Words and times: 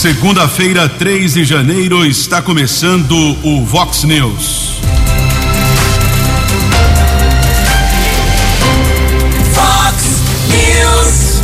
Segunda-feira, 0.00 0.88
3 0.88 1.34
de 1.34 1.44
janeiro, 1.44 2.06
está 2.06 2.40
começando 2.40 3.12
o 3.44 3.66
Vox 3.66 4.02
News. 4.04 4.80
Vox 9.52 10.22
News. 10.48 11.42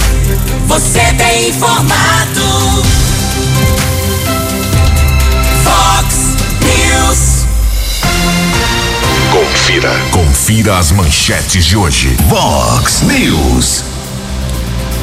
Você 0.69 1.01
tem 1.19 1.51
informado. 1.51 2.83
Vox 5.63 6.15
News. 6.63 7.45
Confira. 9.33 9.93
Confira 10.13 10.79
as 10.79 10.93
manchetes 10.93 11.67
de 11.67 11.77
hoje. 11.77 12.17
Vox 12.31 13.03
News. 13.03 13.96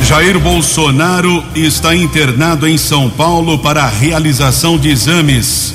Jair 0.03 0.37
Bolsonaro 0.37 1.41
está 1.55 1.95
internado 1.95 2.67
em 2.67 2.77
São 2.77 3.09
Paulo 3.09 3.57
para 3.57 3.83
a 3.83 3.89
realização 3.89 4.77
de 4.77 4.89
exames. 4.89 5.73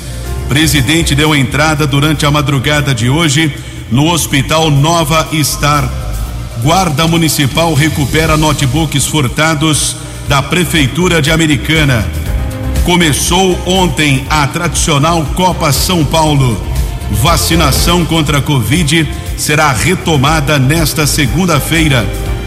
Presidente 0.51 1.15
deu 1.15 1.35
entrada 1.35 1.87
durante 1.87 2.27
a 2.27 2.31
madrugada 2.31 2.95
de 2.95 3.09
hoje 3.09 3.51
no 3.91 4.07
Hospital 4.13 4.71
Nova 4.71 5.27
Star. 5.43 5.91
Guarda 6.63 7.09
Municipal 7.09 7.73
recupera 7.73 8.37
notebooks 8.37 9.07
furtados 9.07 9.97
da 10.29 10.43
Prefeitura 10.43 11.23
de 11.23 11.31
Americana. 11.31 12.07
Começou 12.85 13.59
ontem 13.67 14.27
a 14.29 14.47
tradicional 14.47 15.25
Copa 15.35 15.73
São 15.73 16.05
Paulo. 16.05 16.63
Vacinação 17.11 18.05
contra 18.05 18.39
a 18.39 18.43
Covid 18.43 19.09
será 19.39 19.73
retomada 19.73 20.59
nesta 20.59 21.07
segunda-feira. 21.07 22.07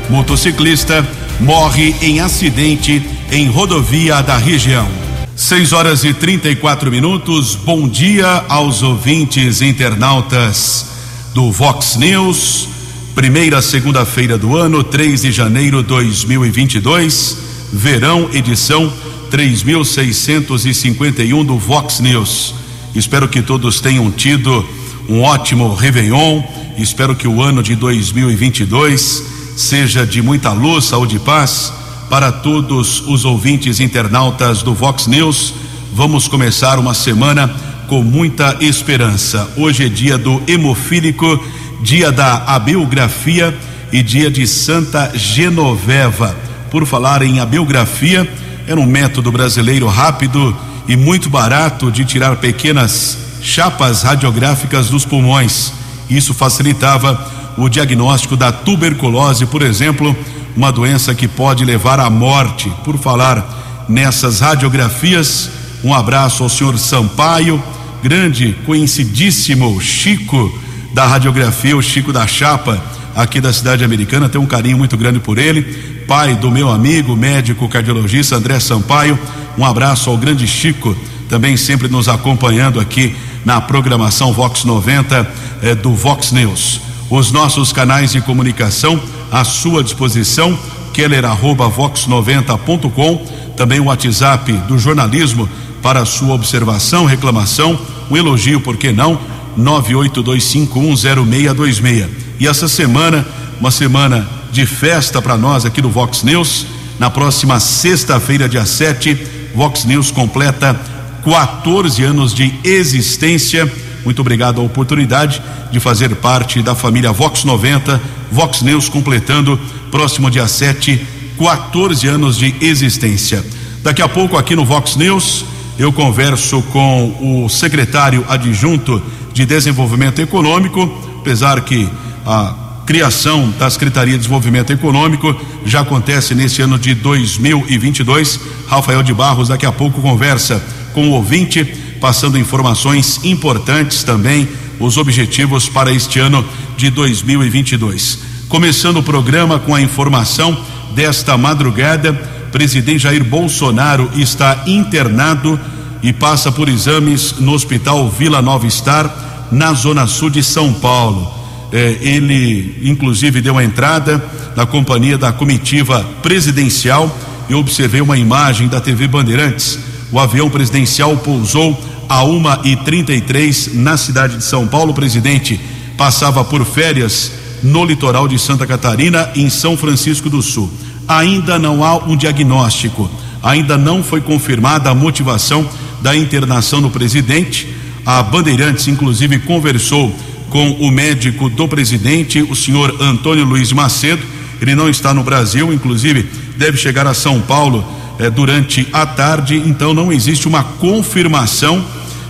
Motociclista 0.09 1.03
morre 1.41 1.95
em 2.01 2.19
acidente 2.19 3.01
em 3.31 3.47
rodovia 3.47 4.21
da 4.21 4.37
região. 4.37 4.87
6 5.35 5.73
horas 5.73 6.03
e 6.03 6.13
34 6.13 6.91
minutos. 6.91 7.55
Bom 7.55 7.89
dia 7.89 8.45
aos 8.47 8.83
ouvintes 8.83 9.59
internautas 9.61 10.85
do 11.33 11.51
Vox 11.51 11.95
News. 11.95 12.69
Primeira 13.15 13.59
segunda-feira 13.61 14.37
do 14.37 14.55
ano, 14.55 14.83
3 14.83 15.23
de 15.23 15.31
janeiro 15.31 15.81
de 15.81 15.89
2022. 15.89 17.37
Verão, 17.73 18.29
edição 18.33 18.93
3651 19.31 21.43
do 21.43 21.57
Vox 21.57 21.99
News. 21.99 22.53
Espero 22.93 23.27
que 23.27 23.41
todos 23.41 23.81
tenham 23.81 24.11
tido 24.11 24.63
um 25.09 25.23
ótimo 25.23 25.73
Réveillon. 25.73 26.43
Espero 26.77 27.15
que 27.15 27.27
o 27.27 27.41
ano 27.41 27.63
de 27.63 27.75
2022 27.75 29.40
seja 29.61 30.07
de 30.07 30.21
muita 30.23 30.51
luz, 30.51 30.85
saúde 30.85 31.17
e 31.17 31.19
paz 31.19 31.71
para 32.09 32.31
todos 32.31 33.01
os 33.07 33.23
ouvintes 33.25 33.79
internautas 33.79 34.63
do 34.63 34.73
Vox 34.73 35.05
News. 35.05 35.53
Vamos 35.93 36.27
começar 36.27 36.79
uma 36.79 36.95
semana 36.95 37.47
com 37.87 38.01
muita 38.01 38.57
esperança. 38.59 39.47
Hoje 39.55 39.85
é 39.85 39.89
dia 39.89 40.17
do 40.17 40.41
hemofílico, 40.47 41.39
dia 41.79 42.11
da 42.11 42.37
abiografia 42.47 43.55
e 43.91 44.01
dia 44.01 44.31
de 44.31 44.47
Santa 44.47 45.11
Genoveva. 45.13 46.35
Por 46.71 46.85
falar 46.87 47.21
em 47.21 47.39
abiografia, 47.39 48.27
era 48.65 48.79
um 48.79 48.85
método 48.85 49.31
brasileiro 49.31 49.87
rápido 49.87 50.57
e 50.87 50.95
muito 50.95 51.29
barato 51.29 51.91
de 51.91 52.03
tirar 52.03 52.37
pequenas 52.37 53.17
chapas 53.43 54.01
radiográficas 54.01 54.89
dos 54.89 55.05
pulmões. 55.05 55.71
Isso 56.09 56.33
facilitava 56.33 57.40
o 57.61 57.69
diagnóstico 57.69 58.35
da 58.35 58.51
tuberculose, 58.51 59.45
por 59.45 59.61
exemplo, 59.61 60.15
uma 60.57 60.71
doença 60.71 61.13
que 61.13 61.27
pode 61.27 61.63
levar 61.63 61.99
à 61.99 62.09
morte. 62.09 62.71
Por 62.83 62.97
falar 62.97 63.85
nessas 63.87 64.39
radiografias, 64.39 65.47
um 65.83 65.93
abraço 65.93 66.41
ao 66.41 66.49
senhor 66.49 66.75
Sampaio, 66.79 67.61
grande, 68.01 68.55
conhecidíssimo 68.65 69.79
Chico 69.79 70.51
da 70.91 71.05
radiografia, 71.05 71.77
o 71.77 71.83
Chico 71.83 72.11
da 72.11 72.25
Chapa, 72.25 72.83
aqui 73.15 73.39
da 73.39 73.53
cidade 73.53 73.83
americana. 73.83 74.27
Tenho 74.27 74.43
um 74.43 74.47
carinho 74.47 74.79
muito 74.79 74.97
grande 74.97 75.19
por 75.19 75.37
ele. 75.37 75.61
Pai 76.07 76.33
do 76.33 76.49
meu 76.49 76.67
amigo, 76.67 77.15
médico 77.15 77.69
cardiologista 77.69 78.37
André 78.37 78.59
Sampaio. 78.59 79.19
Um 79.55 79.63
abraço 79.63 80.09
ao 80.09 80.17
grande 80.17 80.47
Chico, 80.47 80.97
também 81.29 81.55
sempre 81.55 81.87
nos 81.87 82.09
acompanhando 82.09 82.79
aqui 82.79 83.15
na 83.45 83.61
programação 83.61 84.33
Vox 84.33 84.63
90 84.63 85.31
eh, 85.61 85.75
do 85.75 85.93
Vox 85.93 86.31
News 86.31 86.90
os 87.11 87.31
nossos 87.31 87.71
canais 87.73 88.13
de 88.13 88.21
comunicação 88.21 88.99
à 89.29 89.43
sua 89.43 89.83
disposição, 89.83 90.57
keller@vox90.com, 90.93 93.25
também 93.57 93.81
o 93.81 93.85
WhatsApp 93.85 94.53
do 94.67 94.77
jornalismo 94.79 95.47
para 95.81 96.05
sua 96.05 96.33
observação, 96.33 97.05
reclamação, 97.05 97.77
um 98.09 98.15
elogio, 98.15 98.61
por 98.61 98.77
que 98.77 98.93
não? 98.93 99.19
982510626. 99.59 102.07
E 102.39 102.47
essa 102.47 102.69
semana, 102.69 103.27
uma 103.59 103.71
semana 103.71 104.25
de 104.49 104.65
festa 104.65 105.21
para 105.21 105.37
nós 105.37 105.65
aqui 105.65 105.81
do 105.81 105.89
Vox 105.89 106.23
News. 106.23 106.65
Na 106.97 107.09
próxima 107.09 107.59
sexta-feira, 107.59 108.47
dia 108.47 108.65
7, 108.65 109.51
Vox 109.53 109.83
News 109.83 110.11
completa 110.11 110.79
14 111.25 112.01
anos 112.03 112.33
de 112.33 112.53
existência. 112.63 113.69
Muito 114.03 114.19
obrigado 114.21 114.59
a 114.59 114.63
oportunidade 114.63 115.41
de 115.71 115.79
fazer 115.79 116.15
parte 116.15 116.61
da 116.61 116.75
família 116.75 117.11
Vox 117.11 117.43
90, 117.43 118.01
Vox 118.31 118.61
News 118.61 118.89
completando 118.89 119.59
próximo 119.89 120.29
dia 120.29 120.47
7, 120.47 121.05
14 121.37 122.07
anos 122.07 122.37
de 122.37 122.55
existência. 122.61 123.43
Daqui 123.83 124.01
a 124.01 124.09
pouco 124.09 124.37
aqui 124.37 124.55
no 124.55 124.65
Vox 124.65 124.95
News 124.95 125.45
eu 125.77 125.91
converso 125.91 126.61
com 126.71 127.43
o 127.43 127.49
secretário 127.49 128.25
adjunto 128.27 129.01
de 129.33 129.45
Desenvolvimento 129.45 130.19
Econômico, 130.19 130.89
apesar 131.19 131.61
que 131.61 131.89
a 132.25 132.55
criação 132.85 133.49
da 133.57 133.69
Secretaria 133.69 134.13
de 134.13 134.19
Desenvolvimento 134.19 134.71
Econômico 134.71 135.35
já 135.65 135.81
acontece 135.81 136.35
nesse 136.35 136.61
ano 136.61 136.77
de 136.77 136.93
2022. 136.93 138.39
Rafael 138.67 139.01
de 139.01 139.13
Barros 139.13 139.47
daqui 139.47 139.65
a 139.65 139.71
pouco 139.71 140.01
conversa 140.01 140.61
com 140.93 141.07
o 141.07 141.11
ouvinte, 141.11 141.63
passando 142.01 142.39
informações 142.39 143.19
importantes 143.23 144.03
também, 144.03 144.49
os 144.79 144.97
objetivos 144.97 145.69
para 145.69 145.93
este 145.93 146.19
ano 146.19 146.43
de 146.75 146.89
2022. 146.89 148.19
Começando 148.49 148.97
o 148.97 149.03
programa 149.03 149.59
com 149.59 149.75
a 149.75 149.81
informação 149.81 150.57
desta 150.95 151.37
madrugada, 151.37 152.11
presidente 152.51 153.03
Jair 153.03 153.23
Bolsonaro 153.23 154.09
está 154.15 154.63
internado 154.65 155.57
e 156.01 156.11
passa 156.11 156.51
por 156.51 156.67
exames 156.67 157.35
no 157.39 157.53
Hospital 157.53 158.09
Vila 158.09 158.41
Nova 158.41 158.67
Star, 158.67 159.47
na 159.51 159.71
Zona 159.73 160.07
Sul 160.07 160.31
de 160.31 160.41
São 160.41 160.73
Paulo. 160.73 161.31
Eh, 161.71 161.97
ele, 162.01 162.79
inclusive, 162.81 163.41
deu 163.41 163.57
a 163.57 163.63
entrada 163.63 164.23
na 164.55 164.65
companhia 164.65 165.17
da 165.17 165.31
comitiva 165.31 166.03
presidencial. 166.23 167.15
Eu 167.47 167.59
observei 167.59 168.01
uma 168.01 168.17
imagem 168.17 168.67
da 168.67 168.81
TV 168.81 169.07
Bandeirantes. 169.07 169.79
O 170.11 170.19
avião 170.19 170.49
presidencial 170.49 171.15
pousou 171.17 171.79
a 172.11 172.25
uma 172.25 172.59
e 172.65 172.75
trinta 172.75 173.13
e 173.13 173.21
três 173.21 173.73
na 173.73 173.95
cidade 173.95 174.35
de 174.35 174.43
São 174.43 174.67
Paulo. 174.67 174.91
O 174.91 174.93
presidente 174.93 175.57
passava 175.95 176.43
por 176.43 176.65
férias 176.65 177.31
no 177.63 177.85
litoral 177.85 178.27
de 178.27 178.37
Santa 178.37 178.67
Catarina, 178.67 179.31
em 179.33 179.49
São 179.49 179.77
Francisco 179.77 180.29
do 180.29 180.41
Sul. 180.41 180.69
Ainda 181.07 181.57
não 181.57 181.85
há 181.85 181.95
um 181.99 182.17
diagnóstico, 182.17 183.09
ainda 183.41 183.77
não 183.77 184.03
foi 184.03 184.19
confirmada 184.19 184.89
a 184.89 184.93
motivação 184.93 185.65
da 186.01 186.13
internação 186.13 186.81
do 186.81 186.89
presidente. 186.89 187.73
A 188.05 188.21
Bandeirantes, 188.21 188.89
inclusive, 188.89 189.39
conversou 189.39 190.13
com 190.49 190.69
o 190.69 190.91
médico 190.91 191.49
do 191.49 191.65
presidente, 191.65 192.41
o 192.41 192.57
senhor 192.57 192.93
Antônio 193.01 193.45
Luiz 193.45 193.71
Macedo. 193.71 194.21
Ele 194.59 194.75
não 194.75 194.89
está 194.89 195.13
no 195.13 195.23
Brasil, 195.23 195.71
inclusive 195.71 196.29
deve 196.57 196.75
chegar 196.77 197.07
a 197.07 197.13
São 197.13 197.39
Paulo 197.39 197.85
eh, 198.19 198.29
durante 198.29 198.85
a 198.91 199.05
tarde, 199.05 199.55
então 199.65 199.93
não 199.93 200.11
existe 200.11 200.45
uma 200.45 200.61
confirmação 200.61 201.81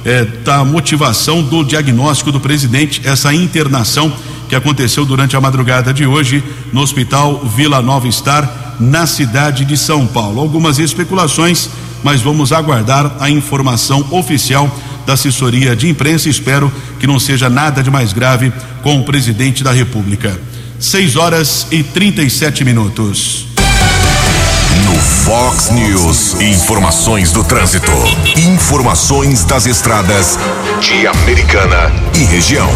eh, 0.06 0.26
da 0.44 0.64
motivação 0.64 1.44
do 1.44 1.64
diagnóstico 1.64 2.32
do 2.32 2.40
presidente, 2.40 3.02
essa 3.04 3.34
internação 3.34 4.12
que 4.50 4.56
aconteceu 4.56 5.06
durante 5.06 5.36
a 5.36 5.42
madrugada 5.42 5.94
de 5.94 6.06
hoje 6.06 6.44
no 6.74 6.82
Hospital 6.82 7.46
Vila 7.46 7.82
Nova 7.82 8.12
Star, 8.12 8.76
na 8.80 9.06
cidade 9.06 9.64
de 9.64 9.78
São 9.78 10.06
Paulo. 10.08 10.42
Algumas 10.42 10.80
especulações, 10.80 11.70
mas 12.04 12.22
vamos 12.22 12.52
aguardar 12.52 13.16
a 13.20 13.30
informação 13.30 14.06
oficial 14.12 14.70
da 15.06 15.14
assessoria 15.14 15.76
de 15.76 15.88
imprensa. 15.88 16.30
Espero 16.30 16.72
que 17.00 17.08
não 17.08 17.20
seja 17.20 17.50
nada 17.50 17.82
de 17.82 17.92
mais 17.92 18.12
grave 18.12 18.52
com 18.82 19.00
o 19.00 19.06
presidente 19.06 19.64
da 19.64 19.72
República. 19.72 20.40
6 20.80 21.16
horas 21.16 21.68
e 21.72 21.84
37 21.84 22.66
minutos. 22.66 23.51
Fox 25.24 25.70
News, 25.70 26.42
informações 26.42 27.32
do 27.32 27.44
trânsito. 27.44 27.92
Informações 28.36 29.44
das 29.46 29.68
estradas 29.68 30.38
de 30.82 31.06
Americana 31.06 31.92
e 32.20 32.24
região. 32.24 32.68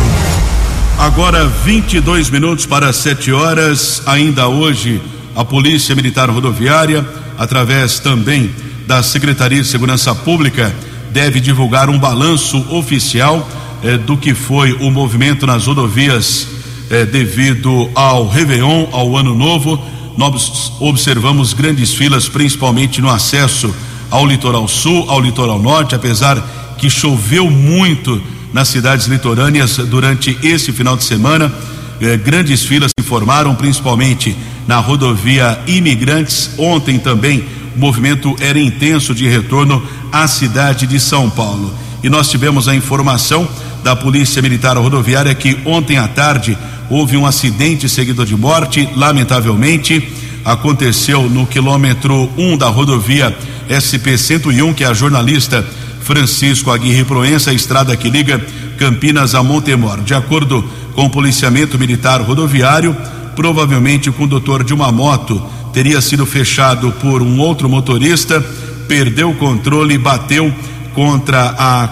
Agora 1.00 1.48
22 1.48 2.30
minutos 2.30 2.68
para 2.68 2.94
7 2.94 3.32
horas. 3.32 4.04
Ainda 4.06 4.48
hoje, 4.48 5.02
a 5.36 5.44
Polícia 5.44 5.96
Militar 5.96 6.30
Rodoviária, 6.30 7.04
através 7.36 7.98
também 8.00 8.54
da 8.86 9.02
Secretaria 9.02 9.64
de 9.64 9.68
Segurança 9.68 10.14
Pública 10.14 10.74
deve 11.12 11.40
divulgar 11.40 11.90
um 11.90 11.98
balanço 11.98 12.64
oficial 12.70 13.50
eh, 13.84 13.98
do 13.98 14.16
que 14.16 14.36
foi 14.36 14.74
o 14.74 14.92
movimento 14.92 15.48
nas 15.48 15.66
rodovias 15.66 16.48
eh, 16.92 17.06
devido 17.06 17.90
ao 17.96 18.28
Réveillon, 18.28 18.88
ao 18.92 19.18
Ano 19.18 19.34
Novo. 19.34 19.95
Nós 20.18 20.72
observamos 20.80 21.54
grandes 21.54 21.94
filas, 21.94 22.30
principalmente 22.30 23.02
no 23.02 23.10
acesso 23.10 23.74
ao 24.10 24.26
litoral 24.26 24.68
sul, 24.68 25.10
ao 25.10 25.20
litoral 25.20 25.62
norte, 25.62 25.96
apesar 25.96 26.76
que 26.78 26.90
choveu 26.90 27.50
muito 27.50 28.22
nas 28.54 28.70
cidades 28.70 29.08
litorâneas 29.08 29.78
durante 29.78 30.38
esse 30.42 30.72
final 30.72 30.96
de 30.96 31.04
semana. 31.04 31.52
Eh, 32.00 32.18
grandes 32.18 32.64
filas 32.64 32.92
se 32.98 33.06
formaram, 33.06 33.54
principalmente 33.56 34.36
na 34.68 34.78
rodovia 34.80 35.60
Imigrantes. 35.68 36.52
Ontem 36.58 36.98
também 36.98 37.44
o 37.76 37.80
movimento 37.80 38.36
era 38.40 38.60
intenso 38.60 39.14
de 39.14 39.28
retorno 39.28 39.86
à 40.12 40.28
cidade 40.28 40.88
de 40.88 41.00
São 41.00 41.30
Paulo. 41.30 41.74
E 42.02 42.10
nós 42.10 42.30
tivemos 42.30 42.68
a 42.68 42.76
informação 42.76 43.48
da 43.86 43.96
Polícia 43.96 44.42
Militar 44.42 44.76
Rodoviária 44.78 45.36
que 45.36 45.60
ontem 45.64 46.00
à 46.00 46.08
tarde 46.08 46.58
houve 46.90 47.16
um 47.16 47.24
acidente 47.24 47.88
seguido 47.88 48.26
de 48.26 48.36
morte, 48.36 48.90
lamentavelmente. 48.96 50.12
Aconteceu 50.44 51.30
no 51.30 51.46
quilômetro 51.46 52.28
1 52.36 52.54
um 52.54 52.58
da 52.58 52.68
rodovia 52.68 53.38
SP-101, 53.70 54.74
que 54.74 54.84
é 54.84 54.88
a 54.88 54.94
jornalista 54.94 55.64
Francisco 56.02 56.72
Aguirre 56.72 57.04
Proença, 57.04 57.54
estrada 57.54 57.96
que 57.96 58.10
liga 58.10 58.44
Campinas 58.76 59.36
a 59.36 59.44
Montemor. 59.44 60.02
De 60.02 60.16
acordo 60.16 60.68
com 60.96 61.06
o 61.06 61.10
policiamento 61.12 61.78
militar 61.78 62.22
rodoviário, 62.22 62.98
provavelmente 63.36 64.10
o 64.10 64.14
condutor 64.14 64.64
de 64.64 64.74
uma 64.74 64.92
moto 64.92 65.40
teria 65.72 66.02
sido 66.02 66.26
fechado 66.26 66.92
por 66.94 67.22
um 67.22 67.38
outro 67.38 67.70
motorista, 67.70 68.44
perdeu 68.88 69.30
o 69.30 69.36
controle 69.36 69.94
e 69.94 70.00
bateu 70.00 70.52
contra 70.96 71.54
a 71.58 71.90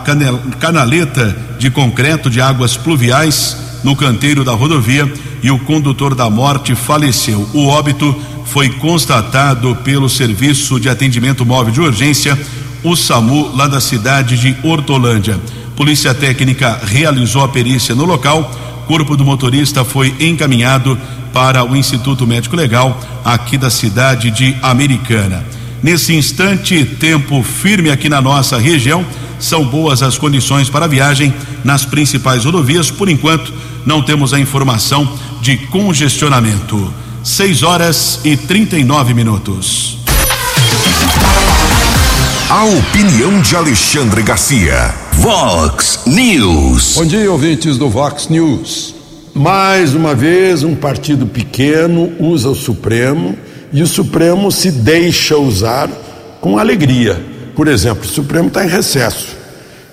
canaleta 0.59 1.35
de 1.59 1.69
concreto 1.69 2.29
de 2.29 2.39
águas 2.41 2.77
pluviais 2.77 3.57
no 3.83 3.95
canteiro 3.95 4.43
da 4.45 4.53
rodovia 4.53 5.11
e 5.43 5.51
o 5.51 5.59
condutor 5.59 6.15
da 6.15 6.29
morte 6.29 6.73
faleceu. 6.73 7.47
O 7.53 7.67
óbito 7.67 8.15
foi 8.45 8.69
constatado 8.69 9.75
pelo 9.83 10.09
Serviço 10.09 10.79
de 10.79 10.87
Atendimento 10.87 11.45
Móvel 11.45 11.73
de 11.73 11.81
Urgência, 11.81 12.39
o 12.81 12.95
SAMU, 12.95 13.53
lá 13.55 13.67
da 13.67 13.81
cidade 13.81 14.37
de 14.37 14.55
Hortolândia. 14.63 15.39
Polícia 15.75 16.13
Técnica 16.13 16.79
realizou 16.85 17.43
a 17.43 17.49
perícia 17.49 17.93
no 17.93 18.05
local. 18.05 18.49
Corpo 18.87 19.17
do 19.17 19.25
motorista 19.25 19.83
foi 19.83 20.15
encaminhado 20.19 20.97
para 21.33 21.63
o 21.65 21.75
Instituto 21.75 22.27
Médico 22.27 22.55
Legal 22.55 22.99
aqui 23.25 23.57
da 23.57 23.69
cidade 23.69 24.29
de 24.31 24.55
Americana. 24.61 25.43
Nesse 25.83 26.13
instante, 26.13 26.85
tempo 26.85 27.43
firme 27.43 27.89
aqui 27.89 28.07
na 28.07 28.21
nossa 28.21 28.57
região. 28.57 29.05
São 29.37 29.65
boas 29.65 30.01
as 30.01 30.17
condições 30.17 30.69
para 30.69 30.85
a 30.85 30.87
viagem 30.87 31.33
nas 31.61 31.83
principais 31.83 32.45
rodovias. 32.45 32.89
Por 32.89 33.09
enquanto, 33.09 33.53
não 33.85 34.01
temos 34.01 34.33
a 34.33 34.39
informação 34.39 35.19
de 35.41 35.57
congestionamento. 35.67 36.93
6 37.21 37.63
horas 37.63 38.21
e 38.23 38.37
39 38.37 39.13
minutos. 39.13 39.97
A 42.49 42.63
opinião 42.63 43.41
de 43.41 43.53
Alexandre 43.53 44.21
Garcia. 44.21 44.95
Vox 45.11 46.03
News. 46.05 46.93
Bom 46.95 47.05
dia, 47.05 47.29
ouvintes 47.29 47.77
do 47.77 47.89
Vox 47.89 48.29
News. 48.29 48.95
Mais 49.33 49.93
uma 49.93 50.15
vez, 50.15 50.63
um 50.63 50.75
partido 50.75 51.25
pequeno 51.25 52.13
usa 52.19 52.47
o 52.47 52.55
Supremo 52.55 53.37
e 53.73 53.81
o 53.81 53.87
Supremo 53.87 54.51
se 54.51 54.71
deixa 54.71 55.35
usar 55.37 55.89
com 56.39 56.57
alegria. 56.59 57.19
Por 57.55 57.67
exemplo, 57.67 58.03
o 58.03 58.07
Supremo 58.07 58.47
está 58.47 58.63
em 58.63 58.69
recesso. 58.69 59.35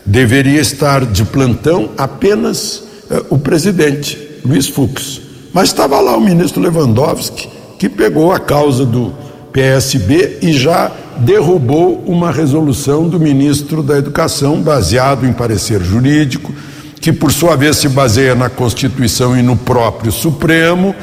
Deveria 0.05 0.61
estar 0.61 1.07
de 1.07 1.25
plantão 1.25 1.91
apenas 1.97 2.83
eh, 3.11 3.23
o 3.31 3.39
presidente, 3.39 4.19
Luiz 4.45 4.69
Fux. 4.69 5.21
Mas 5.53 5.69
estava 5.69 6.01
lá 6.01 6.17
o 6.17 6.21
ministro 6.21 6.61
Lewandowski, 6.61 7.49
que 7.79 7.89
pegou 7.89 8.33
a 8.33 8.39
causa 8.39 8.85
do 8.85 9.13
PSB 9.53 10.39
e 10.43 10.53
já 10.53 10.93
derrubou 11.19 12.03
uma 12.07 12.31
resolução 12.31 13.09
do 13.09 13.19
ministro 13.19 13.83
da 13.83 13.99
Educação, 13.99 14.61
baseado 14.61 15.27
em 15.27 15.33
parecer 15.33 15.83
jurídico, 15.83 16.53
que 17.01 17.13
por 17.13 17.33
sua 17.33 17.57
vez 17.57 17.77
se 17.77 17.89
baseia 17.89 18.35
na 18.35 18.49
Constituição 18.49 19.37
e 19.37 19.43
no 19.43 19.57
próprio 19.57 20.13
Supremo, 20.13 20.95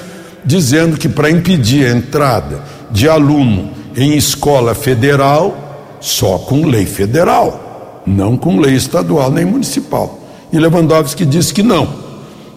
dizendo 0.48 0.98
que 0.98 1.10
para 1.10 1.30
impedir 1.30 1.86
a 1.86 1.92
entrada 1.92 2.64
de 2.90 3.10
aluno 3.10 3.70
em 3.96 4.16
escola 4.16 4.74
federal, 4.74 6.00
só 6.00 6.38
com 6.38 6.66
lei 6.66 6.86
federal, 6.86 8.02
não 8.08 8.38
com 8.38 8.60
lei 8.60 8.74
estadual 8.74 9.30
nem 9.30 9.44
municipal. 9.44 10.20
E 10.52 10.58
Lewandowski 10.58 11.26
disse 11.26 11.54
que 11.54 11.62
não, 11.62 11.88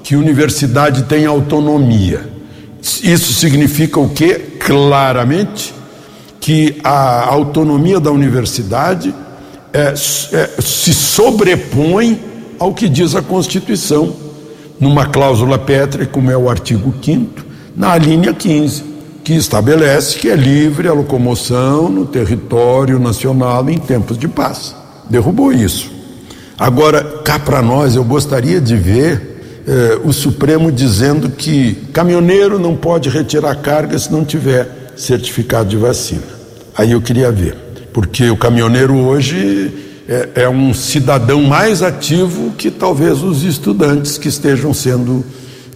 que 0.05 0.15
universidade 0.15 1.03
tem 1.03 1.27
autonomia. 1.27 2.31
Isso 2.81 3.33
significa 3.33 3.99
o 3.99 4.09
quê? 4.09 4.41
Claramente 4.61 5.75
que 6.39 6.79
a 6.85 7.29
autonomia 7.29 7.99
da 7.99 8.11
universidade 8.11 9.13
é, 9.73 9.89
é, 9.89 9.93
se 10.63 10.95
sobrepõe 10.95 12.19
ao 12.59 12.73
que 12.73 12.89
diz 12.89 13.15
a 13.15 13.23
Constituição, 13.23 14.15
numa 14.79 15.07
cláusula 15.07 15.59
pétrea, 15.59 16.07
como 16.07 16.31
é 16.31 16.37
o 16.37 16.49
artigo 16.49 16.95
5, 17.03 17.50
na 17.81 17.97
linha 17.97 18.35
15, 18.35 18.85
que 19.25 19.33
estabelece 19.33 20.19
que 20.19 20.29
é 20.29 20.37
livre 20.37 20.87
a 20.87 20.93
locomoção 20.93 21.89
no 21.89 22.05
território 22.05 22.99
nacional 22.99 23.71
em 23.71 23.79
tempos 23.79 24.19
de 24.19 24.29
paz. 24.29 24.77
Derrubou 25.09 25.51
isso. 25.51 25.91
Agora, 26.59 27.03
cá 27.25 27.39
para 27.39 27.63
nós, 27.63 27.97
eu 27.97 28.05
gostaria 28.05 28.61
de 28.61 28.77
ver 28.77 29.63
eh, 29.67 29.99
o 30.05 30.13
Supremo 30.13 30.71
dizendo 30.71 31.31
que 31.31 31.75
caminhoneiro 31.91 32.59
não 32.59 32.77
pode 32.77 33.09
retirar 33.09 33.55
carga 33.55 33.99
se 33.99 34.13
não 34.13 34.27
tiver 34.27 34.93
certificado 34.95 35.71
de 35.71 35.79
vacina. 35.79 36.21
Aí 36.77 36.93
eu 36.93 37.01
queria 37.01 37.33
ver, 37.33 37.57
porque 37.95 38.29
o 38.29 38.37
caminhoneiro 38.37 38.95
hoje 38.95 39.73
é, 40.07 40.43
é 40.43 40.49
um 40.51 40.75
cidadão 40.75 41.41
mais 41.45 41.83
ativo 41.83 42.51
que 42.59 42.71
talvez 42.71 43.23
os 43.23 43.43
estudantes 43.43 44.19
que 44.19 44.29
estejam 44.29 44.75
sendo 44.75 45.25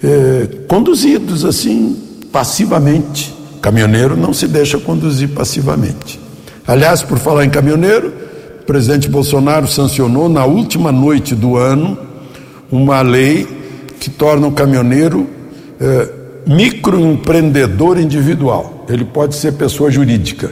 é, 0.05 0.49
conduzidos 0.69 1.45
assim 1.45 1.97
passivamente. 2.31 3.35
Caminhoneiro 3.63 4.17
não 4.17 4.35
se 4.35 4.47
deixa 4.47 4.79
conduzir 4.79 5.31
passivamente. 5.31 6.21
Aliás, 6.67 7.03
por 7.03 7.19
falar 7.19 7.45
em 7.45 7.51
caminhoneiro, 7.51 8.13
o 8.61 8.65
presidente 8.65 9.09
Bolsonaro 9.09 9.67
sancionou 9.67 10.29
na 10.29 10.45
última 10.45 10.93
noite 10.93 11.35
do 11.35 11.57
ano 11.57 11.99
uma 12.71 13.01
lei 13.01 13.47
que 13.99 14.11
torna 14.11 14.47
o 14.47 14.53
caminhoneiro 14.53 15.27
é, 15.81 16.09
microempreendedor 16.47 17.99
individual 17.99 18.75
ele 18.89 19.05
pode 19.05 19.35
ser 19.35 19.53
pessoa 19.53 19.91
jurídica, 19.91 20.51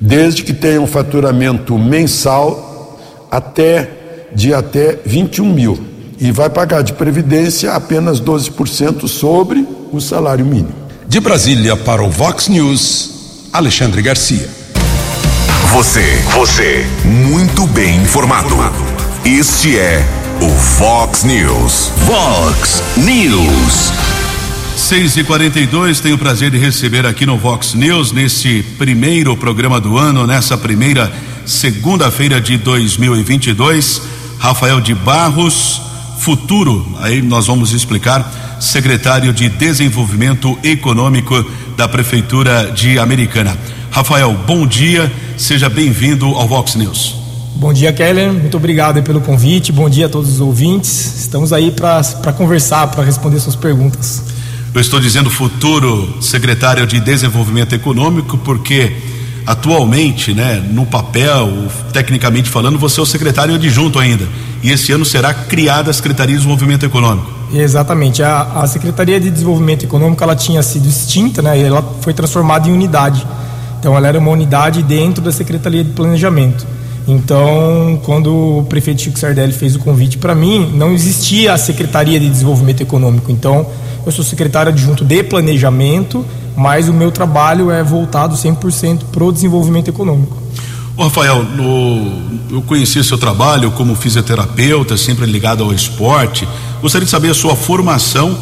desde 0.00 0.42
que 0.42 0.52
tenha 0.52 0.80
um 0.80 0.86
faturamento 0.86 1.78
mensal 1.78 2.98
até 3.30 3.90
de 4.34 4.52
até 4.52 4.98
21 5.04 5.52
mil 5.52 5.87
e 6.20 6.32
vai 6.32 6.50
pagar 6.50 6.82
de 6.82 6.92
previdência 6.92 7.72
apenas 7.72 8.20
12% 8.20 9.06
sobre 9.06 9.66
o 9.92 10.00
salário 10.00 10.44
mínimo. 10.44 10.74
De 11.06 11.20
Brasília 11.20 11.76
para 11.76 12.02
o 12.02 12.10
Vox 12.10 12.48
News, 12.48 13.48
Alexandre 13.52 14.02
Garcia. 14.02 14.48
Você, 15.72 16.22
você, 16.34 16.86
muito 17.04 17.66
bem 17.68 17.96
informado. 17.96 18.54
Este 19.24 19.78
é 19.78 20.04
o 20.40 20.48
Vox 20.48 21.24
News. 21.24 21.90
Vox 22.06 22.82
News. 22.96 23.92
6 24.76 25.16
e 25.18 25.24
42 25.24 26.00
tenho 26.00 26.14
o 26.14 26.18
prazer 26.18 26.50
de 26.50 26.58
receber 26.58 27.04
aqui 27.04 27.26
no 27.26 27.36
Vox 27.36 27.74
News, 27.74 28.12
nesse 28.12 28.62
primeiro 28.78 29.36
programa 29.36 29.80
do 29.80 29.98
ano, 29.98 30.26
nessa 30.26 30.56
primeira 30.56 31.12
segunda-feira 31.44 32.40
de 32.40 32.56
2022, 32.56 34.00
Rafael 34.38 34.80
de 34.80 34.94
Barros, 34.94 35.87
futuro, 36.28 36.86
aí 36.98 37.22
nós 37.22 37.46
vamos 37.46 37.72
explicar, 37.72 38.58
secretário 38.60 39.32
de 39.32 39.48
Desenvolvimento 39.48 40.58
Econômico 40.62 41.42
da 41.74 41.88
Prefeitura 41.88 42.70
de 42.70 42.98
Americana. 42.98 43.56
Rafael, 43.90 44.36
bom 44.46 44.66
dia, 44.66 45.10
seja 45.38 45.70
bem-vindo 45.70 46.26
ao 46.26 46.46
Vox 46.46 46.74
News. 46.74 47.14
Bom 47.56 47.72
dia, 47.72 47.94
Keller. 47.94 48.30
Muito 48.30 48.58
obrigado 48.58 49.02
pelo 49.02 49.22
convite. 49.22 49.72
Bom 49.72 49.88
dia 49.88 50.04
a 50.04 50.08
todos 50.10 50.34
os 50.34 50.40
ouvintes. 50.42 51.18
Estamos 51.18 51.50
aí 51.50 51.70
para 51.70 52.30
conversar, 52.34 52.88
para 52.88 53.02
responder 53.02 53.40
suas 53.40 53.56
perguntas. 53.56 54.22
Eu 54.74 54.82
estou 54.82 55.00
dizendo 55.00 55.30
futuro 55.30 56.14
secretário 56.20 56.86
de 56.86 57.00
Desenvolvimento 57.00 57.74
Econômico 57.74 58.36
porque 58.36 58.92
atualmente, 59.46 60.34
né, 60.34 60.62
no 60.70 60.84
papel, 60.84 61.48
tecnicamente 61.90 62.50
falando, 62.50 62.78
você 62.78 63.00
é 63.00 63.02
o 63.02 63.06
secretário 63.06 63.54
adjunto 63.54 63.98
ainda. 63.98 64.28
E 64.62 64.70
esse 64.70 64.92
ano 64.92 65.04
será 65.04 65.32
criada 65.32 65.90
a 65.90 65.94
Secretaria 65.94 66.34
de 66.34 66.38
Desenvolvimento 66.38 66.84
Econômico. 66.84 67.30
Exatamente. 67.52 68.22
A, 68.22 68.42
a 68.62 68.66
Secretaria 68.66 69.20
de 69.20 69.30
Desenvolvimento 69.30 69.84
Econômico 69.84 70.22
ela 70.22 70.36
tinha 70.36 70.62
sido 70.62 70.88
extinta, 70.88 71.40
né, 71.40 71.58
e 71.58 71.62
ela 71.62 71.82
foi 72.00 72.12
transformada 72.12 72.68
em 72.68 72.72
unidade. 72.72 73.26
Então 73.78 73.96
ela 73.96 74.08
era 74.08 74.18
uma 74.18 74.30
unidade 74.30 74.82
dentro 74.82 75.22
da 75.22 75.32
Secretaria 75.32 75.84
de 75.84 75.90
Planejamento. 75.90 76.66
Então, 77.06 77.98
quando 78.04 78.58
o 78.58 78.66
prefeito 78.68 79.00
Chico 79.00 79.18
Sardelli 79.18 79.52
fez 79.52 79.74
o 79.74 79.78
convite 79.78 80.18
para 80.18 80.34
mim, 80.34 80.72
não 80.74 80.92
existia 80.92 81.54
a 81.54 81.58
Secretaria 81.58 82.20
de 82.20 82.28
Desenvolvimento 82.28 82.82
Econômico. 82.82 83.32
Então, 83.32 83.66
eu 84.04 84.12
sou 84.12 84.24
secretário 84.24 84.70
adjunto 84.70 85.04
de 85.04 85.22
Planejamento, 85.22 86.24
mas 86.54 86.88
o 86.88 86.92
meu 86.92 87.10
trabalho 87.10 87.70
é 87.70 87.82
voltado 87.82 88.34
100% 88.34 89.04
para 89.10 89.24
o 89.24 89.32
desenvolvimento 89.32 89.88
econômico. 89.88 90.37
Rafael, 91.04 91.44
no, 91.44 92.22
eu 92.50 92.62
conheci 92.62 93.02
seu 93.04 93.16
trabalho 93.16 93.70
como 93.70 93.94
fisioterapeuta, 93.94 94.96
sempre 94.96 95.26
ligado 95.26 95.62
ao 95.62 95.72
esporte. 95.72 96.46
Gostaria 96.82 97.04
de 97.04 97.10
saber 97.10 97.30
a 97.30 97.34
sua 97.34 97.54
formação, 97.54 98.36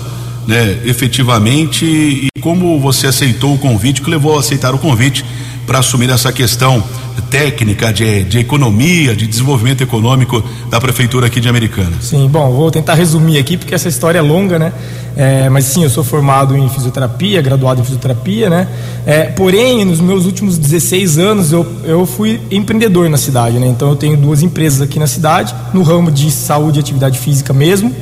né, 0.47 0.81
efetivamente, 0.85 1.85
e 1.85 2.29
como 2.41 2.81
você 2.81 3.09
aceitou 3.09 3.55
o 3.55 3.59
convite, 3.59 4.01
que 4.01 4.09
levou 4.09 4.37
a 4.37 4.41
aceitar 4.41 4.75
o 4.75 4.79
convite 4.79 5.25
para 5.67 5.81
assumir 5.81 6.09
essa 6.09 6.33
questão 6.33 6.83
técnica 7.23 7.93
de, 7.93 8.25
de 8.25 8.39
economia, 8.39 9.15
de 9.15 9.27
desenvolvimento 9.27 9.83
econômico 9.83 10.43
da 10.71 10.81
prefeitura 10.81 11.27
aqui 11.27 11.41
de 11.41 11.49
Americana. 11.49 11.97
Sim, 12.01 12.29
bom, 12.29 12.51
vou 12.53 12.71
tentar 12.71 12.95
resumir 12.95 13.39
aqui 13.39 13.57
porque 13.57 13.75
essa 13.75 13.89
história 13.89 14.19
é 14.19 14.23
longa, 14.23 14.59
né? 14.59 14.73
É, 15.17 15.49
mas 15.49 15.65
sim, 15.65 15.83
eu 15.83 15.89
sou 15.89 16.05
formado 16.05 16.57
em 16.57 16.69
fisioterapia, 16.69 17.41
graduado 17.41 17.81
em 17.81 17.85
fisioterapia, 17.85 18.51
né? 18.51 18.69
É, 19.07 19.25
porém, 19.25 19.85
nos 19.85 20.01
meus 20.01 20.27
últimos 20.27 20.59
16 20.59 21.19
anos 21.19 21.53
eu, 21.53 21.67
eu 21.85 22.05
fui 22.05 22.41
empreendedor 22.51 23.09
na 23.09 23.17
cidade, 23.17 23.59
né? 23.59 23.67
Então 23.67 23.89
eu 23.89 23.97
tenho 23.97 24.17
duas 24.17 24.43
empresas 24.43 24.83
aqui 24.83 24.99
na 24.99 25.07
cidade, 25.07 25.55
no 25.73 25.83
ramo 25.83 26.11
de 26.11 26.31
saúde 26.31 26.79
e 26.79 26.81
atividade 26.81 27.19
física 27.19 27.53
mesmo. 27.53 27.95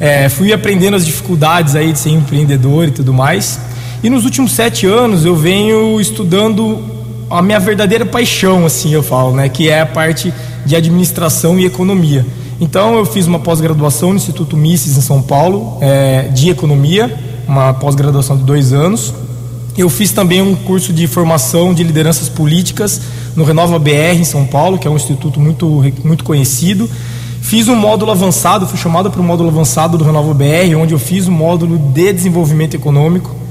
É, 0.00 0.28
fui 0.28 0.52
aprendendo 0.52 0.96
as 0.96 1.04
dificuldades 1.04 1.76
aí 1.76 1.92
de 1.92 1.98
ser 1.98 2.10
empreendedor 2.10 2.88
e 2.88 2.90
tudo 2.90 3.12
mais. 3.12 3.60
E 4.02 4.10
nos 4.10 4.24
últimos 4.24 4.52
sete 4.52 4.86
anos 4.86 5.24
eu 5.24 5.36
venho 5.36 6.00
estudando 6.00 7.01
a 7.32 7.42
minha 7.42 7.58
verdadeira 7.58 8.04
paixão, 8.04 8.66
assim 8.66 8.92
eu 8.92 9.02
falo, 9.02 9.34
né? 9.34 9.48
Que 9.48 9.68
é 9.68 9.80
a 9.80 9.86
parte 9.86 10.32
de 10.64 10.76
administração 10.76 11.58
e 11.58 11.64
economia. 11.64 12.24
Então 12.60 12.96
eu 12.96 13.04
fiz 13.04 13.26
uma 13.26 13.40
pós-graduação 13.40 14.10
no 14.10 14.16
Instituto 14.16 14.56
Mises 14.56 14.96
em 14.96 15.00
São 15.00 15.20
Paulo 15.20 15.78
é, 15.80 16.28
de 16.28 16.50
economia, 16.50 17.12
uma 17.48 17.74
pós-graduação 17.74 18.36
de 18.36 18.44
dois 18.44 18.72
anos. 18.72 19.12
Eu 19.76 19.88
fiz 19.88 20.12
também 20.12 20.42
um 20.42 20.54
curso 20.54 20.92
de 20.92 21.06
formação 21.06 21.72
de 21.72 21.82
lideranças 21.82 22.28
políticas 22.28 23.00
no 23.34 23.42
Renova 23.42 23.78
BR 23.78 24.18
em 24.20 24.24
São 24.24 24.46
Paulo, 24.46 24.78
que 24.78 24.86
é 24.86 24.90
um 24.90 24.96
instituto 24.96 25.40
muito, 25.40 25.66
muito 26.04 26.22
conhecido. 26.22 26.88
Fiz 27.40 27.66
um 27.66 27.74
módulo 27.74 28.12
avançado, 28.12 28.66
fui 28.66 28.78
chamado 28.78 29.10
para 29.10 29.20
o 29.20 29.24
módulo 29.24 29.48
avançado 29.48 29.98
do 29.98 30.04
Renova 30.04 30.32
BR, 30.32 30.76
onde 30.76 30.94
eu 30.94 30.98
fiz 30.98 31.26
um 31.26 31.32
módulo 31.32 31.76
de 31.92 32.12
desenvolvimento 32.12 32.74
econômico. 32.74 33.41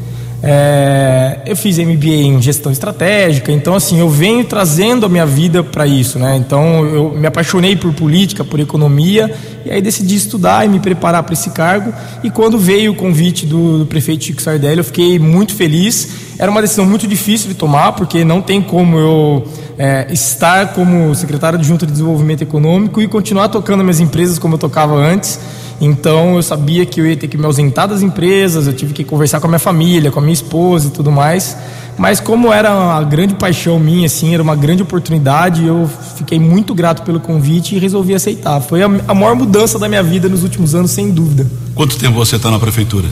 É, 0.43 1.39
eu 1.45 1.55
fiz 1.55 1.77
MBA 1.77 2.07
em 2.07 2.41
gestão 2.41 2.71
estratégica, 2.71 3.51
então 3.51 3.75
assim 3.75 3.99
eu 3.99 4.09
venho 4.09 4.43
trazendo 4.43 5.05
a 5.05 5.09
minha 5.09 5.25
vida 5.25 5.63
para 5.63 5.85
isso, 5.85 6.17
né? 6.17 6.35
Então 6.35 6.83
eu 6.85 7.11
me 7.11 7.27
apaixonei 7.27 7.75
por 7.75 7.93
política, 7.93 8.43
por 8.43 8.59
economia 8.59 9.31
e 9.63 9.69
aí 9.69 9.81
decidi 9.81 10.15
estudar 10.15 10.65
e 10.65 10.69
me 10.69 10.79
preparar 10.79 11.21
para 11.23 11.33
esse 11.33 11.51
cargo. 11.51 11.93
E 12.23 12.31
quando 12.31 12.57
veio 12.57 12.91
o 12.91 12.95
convite 12.95 13.45
do, 13.45 13.79
do 13.79 13.85
prefeito 13.85 14.23
Chico 14.23 14.41
Sardelli, 14.41 14.79
eu 14.79 14.83
fiquei 14.83 15.19
muito 15.19 15.53
feliz. 15.53 16.30
Era 16.37 16.49
uma 16.49 16.61
decisão 16.61 16.85
muito 16.85 17.07
difícil 17.07 17.47
de 17.47 17.53
tomar 17.53 17.91
porque 17.93 18.23
não 18.23 18.41
tem 18.41 18.61
como 18.61 18.97
eu 18.97 19.47
é, 19.77 20.07
estar 20.11 20.73
como 20.73 21.13
secretário 21.15 21.57
de 21.57 21.67
Junta 21.67 21.85
de 21.85 21.91
Desenvolvimento 21.91 22.41
Econômico 22.41 23.01
e 23.01 23.07
continuar 23.07 23.49
tocando 23.49 23.83
minhas 23.83 23.99
empresas 23.99 24.39
como 24.39 24.55
eu 24.55 24.59
tocava 24.59 24.95
antes. 24.95 25.39
Então 25.79 26.35
eu 26.35 26.43
sabia 26.43 26.85
que 26.85 27.01
eu 27.01 27.07
ia 27.07 27.17
ter 27.17 27.27
que 27.27 27.35
me 27.35 27.45
ausentar 27.45 27.87
das 27.87 28.03
empresas, 28.03 28.67
eu 28.67 28.73
tive 28.73 28.93
que 28.93 29.03
conversar 29.03 29.39
com 29.39 29.47
a 29.47 29.49
minha 29.49 29.59
família, 29.59 30.11
com 30.11 30.19
a 30.19 30.21
minha 30.21 30.33
esposa 30.33 30.89
e 30.89 30.91
tudo 30.91 31.11
mais. 31.11 31.57
Mas 31.97 32.19
como 32.19 32.53
era 32.53 32.71
uma 32.71 33.03
grande 33.03 33.33
paixão 33.33 33.79
minha, 33.79 34.05
assim, 34.05 34.33
era 34.33 34.41
uma 34.41 34.55
grande 34.55 34.83
oportunidade, 34.83 35.65
eu 35.65 35.89
fiquei 36.15 36.39
muito 36.39 36.73
grato 36.75 37.01
pelo 37.01 37.19
convite 37.19 37.75
e 37.75 37.79
resolvi 37.79 38.13
aceitar. 38.13 38.61
Foi 38.61 38.81
a 38.83 39.13
maior 39.13 39.35
mudança 39.35 39.79
da 39.79 39.89
minha 39.89 40.03
vida 40.03 40.29
nos 40.29 40.43
últimos 40.43 40.75
anos, 40.75 40.91
sem 40.91 41.09
dúvida. 41.09 41.47
Quanto 41.73 41.97
tempo 41.97 42.15
você 42.15 42.35
está 42.35 42.51
na 42.51 42.59
prefeitura? 42.59 43.07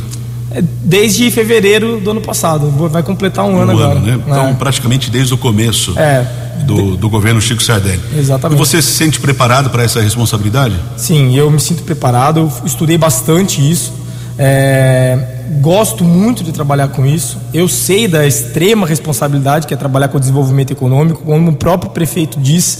É, 0.51 0.61
desde 0.61 1.29
fevereiro 1.29 1.99
do 1.99 2.11
ano 2.11 2.21
passado, 2.21 2.69
vai 2.89 3.03
completar 3.03 3.45
um, 3.45 3.55
um 3.55 3.61
ano, 3.61 3.71
ano 3.71 3.83
agora. 3.83 3.99
Né? 3.99 4.19
Então, 4.25 4.47
é. 4.47 4.53
praticamente 4.53 5.09
desde 5.09 5.33
o 5.33 5.37
começo. 5.37 5.97
É 5.97 6.47
do, 6.59 6.97
do 6.97 7.09
governo 7.09 7.41
Chico 7.41 7.63
Sardelli. 7.63 7.99
Exatamente. 8.15 8.57
E 8.57 8.59
você 8.59 8.81
se 8.81 8.91
sente 8.91 9.19
preparado 9.19 9.69
para 9.69 9.83
essa 9.83 10.01
responsabilidade? 10.01 10.75
Sim, 10.97 11.35
eu 11.35 11.49
me 11.49 11.59
sinto 11.59 11.83
preparado, 11.83 12.41
eu 12.41 12.51
estudei 12.65 12.97
bastante 12.97 13.59
isso. 13.59 13.93
É, 14.37 15.17
gosto 15.61 16.03
muito 16.03 16.43
de 16.43 16.51
trabalhar 16.51 16.89
com 16.89 17.05
isso. 17.05 17.37
Eu 17.53 17.67
sei 17.67 18.07
da 18.07 18.25
extrema 18.25 18.87
responsabilidade 18.87 19.67
que 19.67 19.73
é 19.73 19.77
trabalhar 19.77 20.07
com 20.07 20.17
o 20.17 20.19
desenvolvimento 20.19 20.71
econômico, 20.71 21.23
como 21.23 21.51
o 21.51 21.55
próprio 21.55 21.91
prefeito 21.91 22.39
diz, 22.39 22.79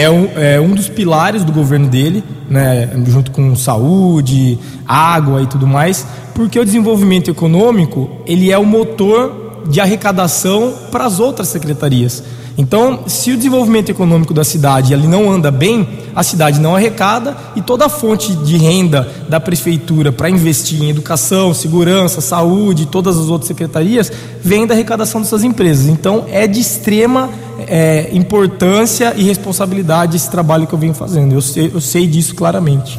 é 0.00 0.10
um, 0.10 0.28
é 0.34 0.60
um 0.60 0.74
dos 0.74 0.88
pilares 0.88 1.44
do 1.44 1.52
governo 1.52 1.88
dele, 1.88 2.24
né, 2.48 2.88
junto 3.06 3.30
com 3.30 3.54
saúde, 3.54 4.58
água 4.86 5.42
e 5.42 5.46
tudo 5.46 5.66
mais, 5.66 6.06
porque 6.34 6.58
o 6.58 6.64
desenvolvimento 6.64 7.30
econômico 7.30 8.10
ele 8.26 8.50
é 8.50 8.56
o 8.56 8.64
motor 8.64 9.62
de 9.68 9.78
arrecadação 9.78 10.72
para 10.90 11.04
as 11.04 11.20
outras 11.20 11.48
secretarias. 11.48 12.24
Então, 12.58 13.04
se 13.06 13.32
o 13.32 13.36
desenvolvimento 13.36 13.90
econômico 13.90 14.34
da 14.34 14.44
cidade 14.44 14.92
ele 14.92 15.06
não 15.06 15.30
anda 15.30 15.50
bem, 15.50 15.88
a 16.14 16.22
cidade 16.22 16.60
não 16.60 16.76
arrecada 16.76 17.36
e 17.56 17.62
toda 17.62 17.86
a 17.86 17.88
fonte 17.88 18.34
de 18.34 18.56
renda 18.56 19.08
da 19.28 19.40
prefeitura 19.40 20.12
para 20.12 20.28
investir 20.28 20.82
em 20.82 20.90
educação, 20.90 21.54
segurança, 21.54 22.20
saúde, 22.20 22.86
todas 22.86 23.16
as 23.16 23.28
outras 23.28 23.48
secretarias 23.48 24.12
vem 24.42 24.66
da 24.66 24.74
arrecadação 24.74 25.20
dessas 25.20 25.44
empresas. 25.44 25.86
Então, 25.86 26.26
é 26.30 26.46
de 26.46 26.60
extrema 26.60 27.30
é, 27.66 28.10
importância 28.12 29.14
e 29.16 29.22
responsabilidade 29.22 30.16
esse 30.16 30.30
trabalho 30.30 30.66
que 30.66 30.74
eu 30.74 30.78
venho 30.78 30.94
fazendo. 30.94 31.32
Eu 31.32 31.40
sei, 31.40 31.70
eu 31.72 31.80
sei 31.80 32.06
disso 32.06 32.34
claramente. 32.34 32.98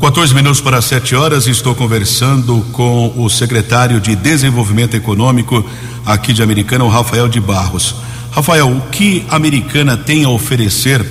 14 0.00 0.34
minutos 0.34 0.60
para 0.60 0.80
7 0.82 1.16
horas, 1.16 1.46
estou 1.46 1.74
conversando 1.74 2.64
com 2.72 3.14
o 3.16 3.30
secretário 3.30 3.98
de 3.98 4.14
Desenvolvimento 4.14 4.94
Econômico 4.94 5.64
aqui 6.04 6.34
de 6.34 6.42
Americana, 6.42 6.84
o 6.84 6.88
Rafael 6.88 7.28
de 7.28 7.40
Barros. 7.40 7.94
Rafael, 8.36 8.68
o 8.68 8.82
que 8.90 9.24
a 9.30 9.36
Americana 9.36 9.96
tem 9.96 10.24
a 10.24 10.28
oferecer? 10.28 11.02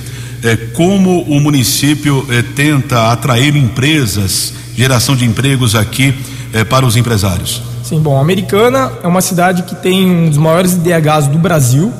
É, 0.43 0.55
como 0.55 1.23
o 1.23 1.39
município 1.41 2.23
é, 2.29 2.43
tenta 2.43 3.11
atrair 3.11 3.55
empresas, 3.55 4.53
geração 4.75 5.15
de 5.15 5.25
empregos 5.25 5.73
aqui 5.73 6.13
é, 6.53 6.63
para 6.63 6.85
os 6.85 6.95
empresários? 6.95 7.63
Sim, 7.81 7.99
bom, 7.99 8.15
a 8.15 8.21
Americana 8.21 8.91
é 9.01 9.07
uma 9.07 9.21
cidade 9.21 9.63
que 9.63 9.73
tem 9.73 10.05
um 10.05 10.29
dos 10.29 10.37
maiores 10.37 10.73
IDHs 10.73 11.25
do 11.27 11.39
Brasil, 11.39 11.91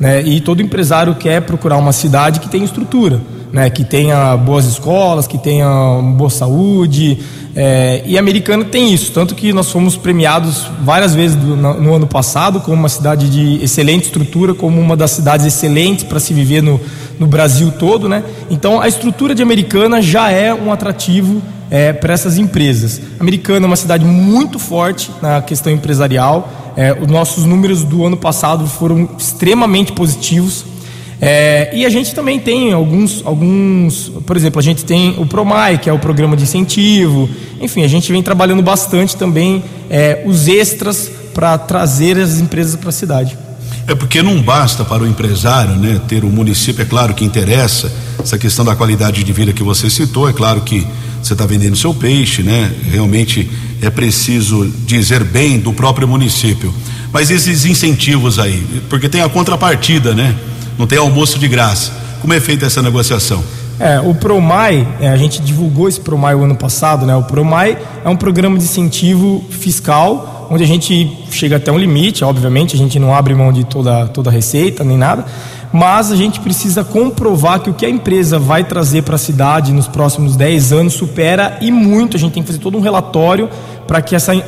né? 0.00 0.22
E 0.22 0.40
todo 0.40 0.62
empresário 0.62 1.14
quer 1.14 1.42
procurar 1.42 1.76
uma 1.76 1.92
cidade 1.92 2.40
que 2.40 2.48
tenha 2.48 2.64
estrutura, 2.64 3.20
né? 3.52 3.70
Que 3.70 3.84
tenha 3.84 4.36
boas 4.36 4.64
escolas, 4.66 5.26
que 5.26 5.38
tenha 5.38 5.68
boa 6.16 6.30
saúde, 6.30 7.18
é, 7.54 8.02
e 8.06 8.16
Americana 8.16 8.64
tem 8.64 8.92
isso, 8.94 9.10
tanto 9.10 9.34
que 9.34 9.52
nós 9.52 9.70
fomos 9.70 9.96
premiados 9.96 10.68
várias 10.82 11.14
vezes 11.14 11.36
do, 11.36 11.56
no, 11.56 11.80
no, 11.80 11.94
ano 11.94 12.06
passado 12.06 12.60
como 12.60 12.76
uma 12.76 12.88
cidade 12.88 13.28
de 13.28 13.62
excelente 13.62 14.04
estrutura, 14.04 14.54
como 14.54 14.80
uma 14.80 14.96
das 14.96 15.10
cidades 15.10 15.44
excelentes 15.44 16.04
para 16.04 16.20
se 16.20 16.32
viver 16.32 16.62
no, 16.62 16.80
no 17.18 17.26
Brasil 17.26 17.72
todo, 17.72 18.08
né? 18.08 18.22
Então 18.48 18.80
a 18.80 18.86
estrutura 18.86 19.34
de 19.34 19.42
Americana 19.42 20.00
já 20.00 20.30
é 20.30 20.54
um 20.54 20.72
atrativo 20.72 21.42
é, 21.68 21.92
para 21.92 22.14
essas 22.14 22.38
empresas. 22.38 23.00
Americana 23.18 23.66
é 23.66 23.68
uma 23.68 23.76
cidade 23.76 24.04
muito 24.04 24.58
forte 24.60 25.10
na 25.20 25.42
questão 25.42 25.72
empresarial. 25.72 26.48
É, 26.76 26.92
os 26.92 27.08
nossos 27.08 27.44
números 27.44 27.82
do 27.82 28.06
ano 28.06 28.16
passado 28.16 28.64
foram 28.66 29.08
extremamente 29.18 29.92
positivos. 29.92 30.64
É, 31.20 31.70
e 31.74 31.84
a 31.84 31.90
gente 31.90 32.14
também 32.14 32.38
tem 32.40 32.72
alguns, 32.72 33.22
alguns, 33.24 34.10
por 34.24 34.36
exemplo, 34.36 34.58
a 34.58 34.62
gente 34.62 34.84
tem 34.84 35.14
o 35.18 35.26
Promai, 35.26 35.76
que 35.76 35.90
é 35.90 35.92
o 35.92 35.98
programa 35.98 36.36
de 36.36 36.44
incentivo. 36.44 37.28
Enfim, 37.60 37.82
a 37.82 37.88
gente 37.88 38.10
vem 38.10 38.22
trabalhando 38.22 38.62
bastante 38.62 39.14
também 39.16 39.62
é, 39.90 40.22
os 40.24 40.48
extras 40.48 41.10
para 41.34 41.58
trazer 41.58 42.18
as 42.18 42.38
empresas 42.38 42.74
para 42.76 42.88
a 42.88 42.92
cidade. 42.92 43.36
É 43.86 43.94
porque 43.94 44.22
não 44.22 44.40
basta 44.40 44.84
para 44.84 45.02
o 45.02 45.06
empresário, 45.06 45.74
né, 45.74 46.00
ter 46.06 46.24
o 46.24 46.28
município, 46.28 46.82
é 46.82 46.84
claro 46.84 47.12
que 47.12 47.24
interessa 47.24 47.92
essa 48.22 48.38
questão 48.38 48.64
da 48.64 48.76
qualidade 48.76 49.24
de 49.24 49.32
vida 49.32 49.52
que 49.52 49.62
você 49.62 49.90
citou, 49.90 50.28
é 50.28 50.32
claro 50.32 50.60
que 50.60 50.86
você 51.22 51.32
está 51.32 51.44
vendendo 51.44 51.76
seu 51.76 51.92
peixe, 51.92 52.42
né? 52.42 52.72
Realmente 52.90 53.50
é 53.82 53.90
preciso 53.90 54.66
dizer 54.86 55.22
bem 55.24 55.58
do 55.58 55.72
próprio 55.72 56.08
município. 56.08 56.72
Mas 57.12 57.30
esses 57.30 57.64
incentivos 57.64 58.38
aí, 58.38 58.64
porque 58.88 59.08
tem 59.08 59.20
a 59.20 59.28
contrapartida, 59.28 60.14
né? 60.14 60.34
Não 60.78 60.86
tem 60.86 60.98
almoço 60.98 61.38
de 61.38 61.48
graça. 61.48 61.92
Como 62.20 62.32
é 62.32 62.40
feita 62.40 62.66
essa 62.66 62.82
negociação? 62.82 63.42
É, 63.78 63.98
o 63.98 64.14
Promai, 64.14 64.86
é, 65.00 65.08
a 65.08 65.16
gente 65.16 65.40
divulgou 65.40 65.88
esse 65.88 65.98
Promai 66.00 66.34
o 66.34 66.44
ano 66.44 66.54
passado, 66.54 67.06
né? 67.06 67.16
O 67.16 67.22
Promai 67.22 67.78
é 68.04 68.08
um 68.10 68.16
programa 68.16 68.58
de 68.58 68.64
incentivo 68.64 69.42
fiscal, 69.48 70.48
onde 70.50 70.62
a 70.62 70.66
gente 70.66 71.10
chega 71.30 71.56
até 71.56 71.72
um 71.72 71.78
limite, 71.78 72.22
obviamente, 72.22 72.74
a 72.74 72.78
gente 72.78 72.98
não 72.98 73.14
abre 73.14 73.34
mão 73.34 73.50
de 73.50 73.64
toda, 73.64 74.06
toda 74.08 74.28
a 74.28 74.32
receita 74.32 74.84
nem 74.84 74.98
nada, 74.98 75.24
mas 75.72 76.10
a 76.10 76.16
gente 76.16 76.40
precisa 76.40 76.82
comprovar 76.82 77.60
que 77.60 77.70
o 77.70 77.74
que 77.74 77.86
a 77.86 77.88
empresa 77.88 78.38
vai 78.38 78.64
trazer 78.64 79.02
para 79.02 79.14
a 79.14 79.18
cidade 79.18 79.72
nos 79.72 79.86
próximos 79.86 80.34
10 80.34 80.72
anos 80.72 80.94
supera 80.94 81.58
e 81.60 81.70
muito. 81.70 82.16
A 82.16 82.20
gente 82.20 82.32
tem 82.32 82.42
que 82.42 82.48
fazer 82.48 82.58
todo 82.58 82.76
um 82.76 82.80
relatório 82.80 83.48
para 83.86 84.02
que 84.02 84.14
essa, 84.14 84.34
uh, 84.34 84.40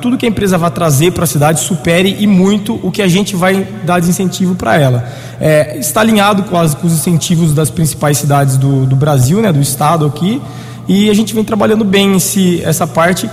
tudo 0.00 0.16
que 0.16 0.26
a 0.26 0.28
empresa 0.28 0.58
vai 0.58 0.70
trazer 0.70 1.12
para 1.12 1.24
a 1.24 1.26
cidade 1.26 1.60
supere 1.60 2.16
e 2.18 2.26
muito 2.26 2.78
o 2.82 2.90
que 2.90 3.02
a 3.02 3.08
gente 3.08 3.36
vai 3.36 3.66
dar 3.84 4.00
de 4.00 4.08
incentivo 4.08 4.54
para 4.54 4.76
ela. 4.76 5.06
É, 5.40 5.78
está 5.78 6.00
alinhado 6.00 6.42
com, 6.44 6.58
as, 6.58 6.74
com, 6.74 6.86
os 6.86 6.92
incentivos 6.92 7.54
das 7.54 7.70
principais 7.70 8.18
cidades 8.18 8.56
do, 8.56 8.86
do 8.86 8.96
Brasil, 8.96 9.40
né, 9.40 9.52
do 9.52 9.60
estado 9.60 10.06
aqui, 10.06 10.40
e 10.86 11.10
a 11.10 11.14
gente 11.14 11.34
vem 11.34 11.44
trabalhando 11.44 11.84
bem 11.84 12.16
esse, 12.16 12.62
essa 12.62 12.86
parte. 12.86 13.28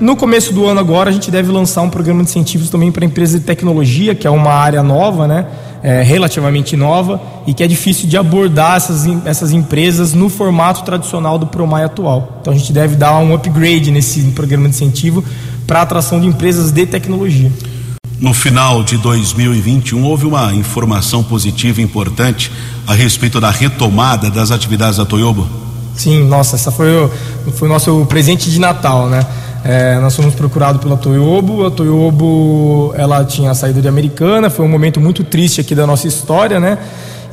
No 0.00 0.14
começo 0.14 0.52
do 0.52 0.64
ano 0.64 0.78
agora 0.78 1.10
a 1.10 1.12
gente 1.12 1.28
deve 1.28 1.50
lançar 1.50 1.82
um 1.82 1.90
programa 1.90 2.22
de 2.22 2.30
incentivos 2.30 2.70
também 2.70 2.92
para 2.92 3.04
empresas 3.04 3.40
de 3.40 3.46
tecnologia, 3.46 4.14
que 4.14 4.28
é 4.28 4.30
uma 4.30 4.52
área 4.52 4.80
nova, 4.80 5.26
né? 5.26 5.46
É, 5.82 6.02
relativamente 6.02 6.76
nova 6.76 7.20
e 7.46 7.54
que 7.54 7.62
é 7.62 7.66
difícil 7.66 8.08
de 8.08 8.16
abordar 8.16 8.76
essas, 8.76 9.06
essas 9.24 9.52
empresas 9.52 10.12
no 10.12 10.28
formato 10.28 10.82
tradicional 10.82 11.38
do 11.38 11.46
Promai 11.46 11.84
atual. 11.84 12.38
Então 12.40 12.52
a 12.52 12.56
gente 12.56 12.72
deve 12.72 12.96
dar 12.96 13.16
um 13.18 13.34
upgrade 13.34 13.90
nesse 13.90 14.20
programa 14.32 14.68
de 14.68 14.70
incentivo 14.70 15.22
para 15.66 15.80
a 15.80 15.82
atração 15.82 16.20
de 16.20 16.26
empresas 16.26 16.72
de 16.72 16.86
tecnologia. 16.86 17.52
No 18.20 18.34
final 18.34 18.82
de 18.82 18.98
2021 18.98 20.04
houve 20.04 20.26
uma 20.26 20.52
informação 20.52 21.22
positiva 21.22 21.80
importante 21.80 22.50
a 22.86 22.94
respeito 22.94 23.40
da 23.40 23.50
retomada 23.50 24.30
das 24.30 24.50
atividades 24.50 24.96
da 24.96 25.04
Toyobo. 25.04 25.46
Sim, 25.94 26.24
nossa, 26.24 26.56
essa 26.56 26.70
foi 26.70 26.88
o, 26.92 27.10
foi 27.52 27.68
o 27.68 27.72
nosso 27.72 28.06
presente 28.06 28.50
de 28.50 28.58
Natal, 28.58 29.08
né? 29.08 29.24
É, 29.68 29.98
nós 29.98 30.16
fomos 30.16 30.34
procurados 30.34 30.80
pela 30.80 30.96
Toyobo. 30.96 31.66
A 31.66 31.70
Toyobo 31.70 32.94
ela 32.96 33.22
tinha 33.22 33.52
saído 33.52 33.82
de 33.82 33.86
Americana, 33.86 34.48
foi 34.48 34.64
um 34.64 34.68
momento 34.68 34.98
muito 34.98 35.22
triste 35.22 35.60
aqui 35.60 35.74
da 35.74 35.86
nossa 35.86 36.08
história, 36.08 36.58
né? 36.58 36.78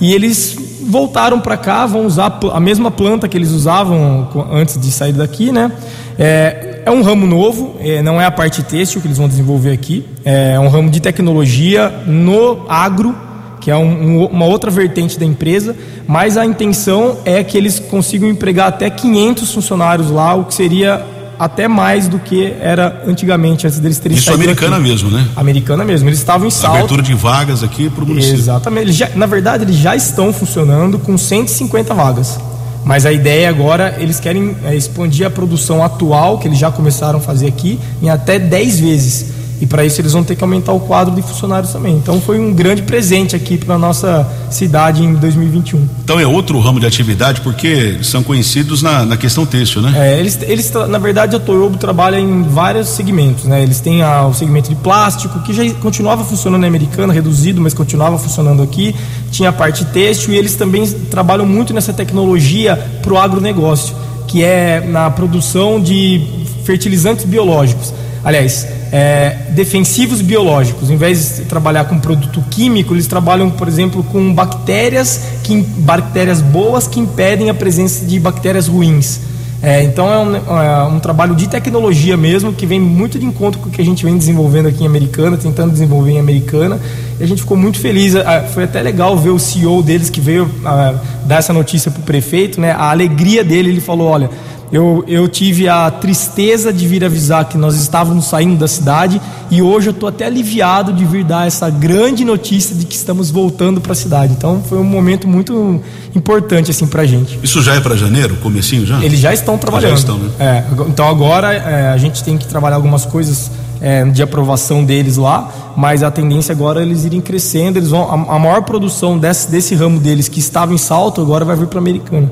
E 0.02 0.14
eles 0.14 0.58
voltaram 0.82 1.40
para 1.40 1.56
cá, 1.56 1.86
vão 1.86 2.06
usar 2.06 2.38
a 2.52 2.60
mesma 2.60 2.92
planta 2.92 3.30
que 3.30 3.38
eles 3.38 3.52
usavam 3.52 4.28
antes 4.52 4.78
de 4.78 4.92
sair 4.92 5.14
daqui, 5.14 5.50
né? 5.50 5.72
É, 6.20 6.82
é 6.86 6.92
um 6.92 7.02
ramo 7.02 7.26
novo, 7.26 7.78
é, 7.80 8.02
não 8.02 8.20
é 8.20 8.26
a 8.26 8.32
parte 8.32 8.62
têxtil 8.64 9.00
que 9.00 9.08
eles 9.08 9.18
vão 9.18 9.30
desenvolver 9.30 9.72
aqui, 9.72 10.06
é 10.26 10.60
um 10.60 10.68
ramo 10.68 10.90
de 10.90 11.00
tecnologia 11.00 11.90
no 12.06 12.66
agro, 12.68 13.16
que 13.62 13.72
é 13.72 13.78
um, 13.78 14.24
um, 14.24 14.26
uma 14.26 14.46
outra 14.46 14.70
vertente 14.70 15.18
da 15.18 15.26
empresa, 15.26 15.74
mas 16.06 16.36
a 16.36 16.46
intenção 16.46 17.18
é 17.24 17.42
que 17.46 17.58
eles 17.58 17.80
consigam 17.80 18.30
empregar 18.30 18.68
até 18.68 18.90
500 18.90 19.54
funcionários 19.54 20.12
lá, 20.12 20.36
o 20.36 20.44
que 20.44 20.54
seria 20.54 21.15
até 21.40 21.68
mais 21.68 22.08
do 22.08 22.20
que 22.20 22.54
era 22.60 23.04
antigamente, 23.08 23.68
antes 23.68 23.80
deles 23.80 24.00
terem 24.00 24.18
Isso 24.18 24.34
americana 24.34 24.78
aqui. 24.78 24.88
mesmo, 24.88 25.10
né? 25.10 25.28
Americana 25.36 25.84
mesmo. 25.84 26.10
Eles 26.10 26.20
estavam 26.20 26.48
em 26.48 26.52
salto. 26.52 26.78
Abertura 26.78 27.02
de 27.02 27.14
vagas 27.14 27.64
aqui 27.64 27.90
para 27.90 28.04
o 28.04 28.08
município. 28.08 28.38
Exatamente. 28.40 28.84
Eles 28.84 28.96
já, 28.96 29.10
na 29.16 29.26
verdade, 29.26 29.64
eles 29.64 29.76
já 29.76 29.96
estão 29.96 30.32
funcionando 30.32 30.98
com 31.00 31.18
150 31.18 31.94
vagas. 31.94 32.40
Mas 32.84 33.06
a 33.06 33.12
ideia 33.12 33.50
agora, 33.50 33.96
eles 33.98 34.20
querem 34.20 34.56
é, 34.64 34.76
expandir 34.76 35.26
a 35.26 35.30
produção 35.30 35.84
atual, 35.84 36.38
que 36.38 36.48
eles 36.48 36.60
já 36.60 36.72
começaram 36.72 37.18
a 37.18 37.22
fazer 37.22 37.48
aqui, 37.48 37.80
em 38.02 38.10
até 38.10 38.38
10 38.38 38.80
vezes. 38.80 39.26
E 39.62 39.66
para 39.66 39.86
isso 39.86 40.02
eles 40.02 40.14
vão 40.14 40.24
ter 40.24 40.36
que 40.36 40.44
aumentar 40.44 40.74
o 40.74 40.80
quadro 40.80 41.16
de 41.16 41.22
funcionários 41.22 41.72
também. 41.72 41.96
Então 41.96 42.20
foi 42.20 42.40
um 42.40 42.54
grande 42.54 42.82
presente 42.82 43.36
aqui 43.36 43.58
para 43.58 43.78
nossa 43.78 44.28
cidade 44.50 45.04
em 45.04 45.14
2021. 45.16 45.88
Então 46.04 46.20
é 46.20 46.28
outro 46.28 46.60
ramo 46.60 46.80
de 46.80 46.86
atividade 46.86 47.42
porque 47.42 47.98
são 48.02 48.22
conhecidos 48.22 48.82
na, 48.82 49.06
na 49.06 49.18
questão 49.18 49.46
têxtil, 49.46 49.82
né? 49.82 49.94
É, 49.96 50.20
eles, 50.20 50.40
eles 50.42 50.72
na 50.90 50.98
verdade 50.98 51.36
a 51.36 51.40
Toyobo 51.40 51.78
trabalha 51.78 52.20
em 52.20 52.44
vários 52.44 52.90
segmentos, 52.90 53.46
né? 53.46 53.64
Eles 53.64 53.80
têm 53.80 54.02
a, 54.02 54.28
o 54.28 54.34
segmento 54.34 54.70
de 54.70 54.76
plástico 54.76 55.40
que 55.40 55.54
já 55.54 55.64
continuava 55.76 56.24
funcionando 56.24 56.62
na 56.62 56.68
Americana, 56.68 57.14
reduzido, 57.14 57.62
mas 57.62 57.74
continuava 57.74 58.18
funcionando 58.18 58.62
aqui. 58.62 58.96
Tinha 59.32 59.50
a 59.50 59.54
parte 59.54 59.86
têxtil 59.86 60.34
e 60.34 60.38
eles 60.38 60.56
também 60.56 60.86
trabalham 61.10 61.46
muito 61.46 61.74
nessa 61.74 61.94
tecnologia 61.94 62.76
para 63.02 63.14
o 63.14 63.18
agronegócio, 63.18 63.96
que 64.28 64.44
é 64.44 64.82
na 64.82 65.10
produção 65.10 65.80
de 65.80 66.22
fertilizantes 66.66 67.26
biológicos. 67.26 67.94
Aliás, 68.26 68.68
é, 68.92 69.38
defensivos 69.52 70.20
biológicos. 70.20 70.90
Em 70.90 70.98
vez 70.98 71.38
de 71.38 71.42
trabalhar 71.44 71.86
com 71.86 72.00
produto 72.00 72.44
químico, 72.50 72.96
eles 72.96 73.06
trabalham, 73.06 73.52
por 73.52 73.68
exemplo, 73.68 74.04
com 74.04 74.34
bactérias, 74.34 75.22
que, 75.44 75.62
bactérias 75.62 76.42
boas 76.42 76.88
que 76.88 77.00
impedem 77.00 77.52
a 77.52 77.54
presença 77.54 78.04
de 78.04 78.20
bactérias 78.20 78.68
ruins. 78.68 79.20
É, 79.62 79.84
então 79.84 80.12
é 80.12 80.18
um, 80.18 80.36
é 80.36 80.84
um, 80.86 81.00
trabalho 81.00 81.36
de 81.36 81.48
tecnologia 81.48 82.18
mesmo, 82.18 82.52
que 82.52 82.66
vem 82.66 82.80
muito 82.80 83.18
de 83.18 83.26
encontro 83.26 83.60
com 83.60 83.70
o 83.70 83.72
que 83.72 83.82
a 83.82 83.86
gente 83.86 84.04
vem 84.04 84.18
desenvolvendo 84.18 84.68
aqui 84.68 84.84
em 84.84 84.88
Americana, 84.88 85.38
tentando 85.38 85.72
desenvolver 85.72 86.12
em 86.12 86.20
Americana. 86.20 86.80
E 87.20 87.24
a 87.24 87.28
gente 87.28 87.42
ficou 87.42 87.56
muito 87.56 87.80
feliz. 87.80 88.14
Foi 88.54 88.64
até 88.64 88.82
legal 88.82 89.16
ver 89.18 89.30
o 89.30 89.40
CEO 89.40 89.84
deles 89.84 90.10
que 90.10 90.20
veio 90.20 90.50
ah, 90.66 90.96
dar 91.26 91.38
essa 91.38 91.54
notícia 91.54 91.92
para 91.92 92.00
o 92.00 92.04
prefeito, 92.04 92.60
né? 92.60 92.72
A 92.72 92.90
alegria 92.90 93.44
dele, 93.44 93.70
ele 93.70 93.82
falou: 93.82 94.08
olha 94.08 94.30
eu, 94.76 95.06
eu 95.08 95.26
tive 95.30 95.70
a 95.70 95.90
tristeza 95.90 96.74
de 96.74 96.86
vir 96.86 97.06
avisar 97.06 97.46
que 97.46 97.58
nós 97.58 97.78
estávamos 97.78 98.26
saindo 98.26 98.58
da 98.58 98.68
cidade 98.68 99.22
e 99.50 99.62
hoje 99.62 99.88
eu 99.88 99.92
estou 99.92 100.10
até 100.10 100.26
aliviado 100.26 100.92
de 100.92 101.06
vir 101.06 101.24
dar 101.24 101.48
essa 101.48 101.70
grande 101.70 102.26
notícia 102.26 102.76
de 102.76 102.86
que 102.86 102.94
estamos 102.94 103.32
voltando 103.32 103.80
para 103.80 103.94
a 103.94 103.96
cidade. 103.96 104.34
Então 104.34 104.62
foi 104.68 104.78
um 104.78 104.84
momento 104.84 105.30
muito 105.30 105.82
importante 106.14 106.72
assim 106.72 106.86
para 106.88 107.04
a 107.04 107.06
gente. 107.06 107.40
Isso 107.42 107.62
já 107.62 107.76
é 107.76 107.80
para 107.80 107.96
janeiro, 107.96 108.36
comecinho 108.44 108.86
já? 108.86 109.02
Eles 109.02 109.18
já 109.18 109.34
estão 109.34 109.58
trabalhando. 109.58 109.92
Já 109.92 109.96
estão, 109.96 110.18
né? 110.18 110.30
É, 110.38 110.64
então 110.90 111.08
agora 111.08 111.54
é, 111.54 111.88
a 111.88 111.98
gente 111.98 112.22
tem 112.22 112.38
que 112.38 112.46
trabalhar 112.46 112.76
algumas 112.76 113.06
coisas 113.06 113.50
é, 113.80 114.04
de 114.04 114.22
aprovação 114.22 114.84
deles 114.84 115.16
lá, 115.16 115.74
mas 115.78 116.04
a 116.04 116.12
tendência 116.12 116.52
agora 116.52 116.82
é 116.82 116.84
eles 116.84 117.06
irem 117.06 117.22
crescendo, 117.22 117.80
eles 117.80 117.92
vão 117.92 118.04
a, 118.10 118.36
a 118.36 118.40
maior 118.40 118.64
produção 118.64 119.18
desse, 119.18 119.50
desse 119.50 119.74
ramo 119.74 120.02
deles 120.02 120.28
que 120.28 120.40
estava 120.40 120.74
em 120.74 120.78
salto 120.78 121.22
agora 121.22 121.46
vai 121.46 121.56
vir 121.56 121.68
para 121.68 121.80
a 121.80 121.82
Americana. 121.82 122.30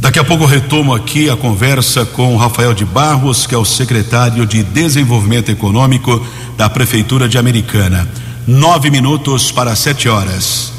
Daqui 0.00 0.18
a 0.18 0.24
pouco 0.24 0.44
eu 0.44 0.48
retomo 0.48 0.94
aqui 0.94 1.28
a 1.30 1.36
conversa 1.36 2.04
com 2.04 2.34
o 2.34 2.36
Rafael 2.36 2.74
de 2.74 2.84
Barros, 2.84 3.46
que 3.46 3.54
é 3.54 3.58
o 3.58 3.64
secretário 3.64 4.46
de 4.46 4.62
Desenvolvimento 4.62 5.50
Econômico 5.50 6.24
da 6.56 6.68
Prefeitura 6.68 7.28
de 7.28 7.38
Americana. 7.38 8.06
Nove 8.46 8.90
minutos 8.90 9.50
para 9.50 9.74
sete 9.74 10.08
horas. 10.08 10.72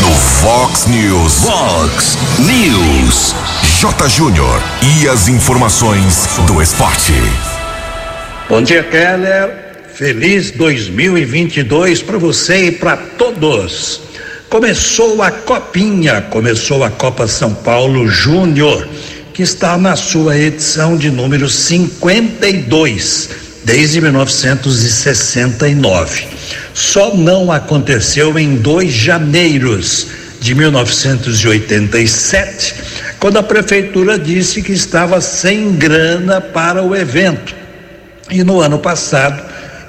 No 0.00 0.12
Fox 0.14 0.86
News. 0.86 1.44
Fox 1.44 2.18
News. 2.38 3.34
J. 3.80 4.08
Júnior. 4.08 4.62
E 4.82 5.08
as 5.08 5.28
informações 5.28 6.28
do 6.46 6.60
esporte. 6.60 7.12
Bom 8.48 8.62
dia, 8.62 8.82
Keller. 8.82 9.66
Feliz 9.94 10.50
2022 10.50 12.02
para 12.02 12.18
você 12.18 12.68
e 12.68 12.72
para 12.72 12.96
todos. 12.96 14.00
Começou 14.56 15.20
a 15.22 15.30
Copinha, 15.30 16.22
começou 16.22 16.82
a 16.82 16.88
Copa 16.88 17.28
São 17.28 17.52
Paulo 17.52 18.08
Júnior, 18.08 18.88
que 19.34 19.42
está 19.42 19.76
na 19.76 19.96
sua 19.96 20.38
edição 20.38 20.96
de 20.96 21.10
número 21.10 21.46
52, 21.46 23.28
desde 23.62 24.00
1969. 24.00 26.26
Só 26.72 27.14
não 27.14 27.52
aconteceu 27.52 28.38
em 28.38 28.56
2 28.56 28.90
janeiros 28.90 30.06
de 30.40 30.54
1987, 30.54 32.74
quando 33.20 33.36
a 33.36 33.42
prefeitura 33.42 34.18
disse 34.18 34.62
que 34.62 34.72
estava 34.72 35.20
sem 35.20 35.72
grana 35.72 36.40
para 36.40 36.82
o 36.82 36.96
evento. 36.96 37.54
E 38.30 38.42
no 38.42 38.62
ano 38.62 38.78
passado, 38.78 39.38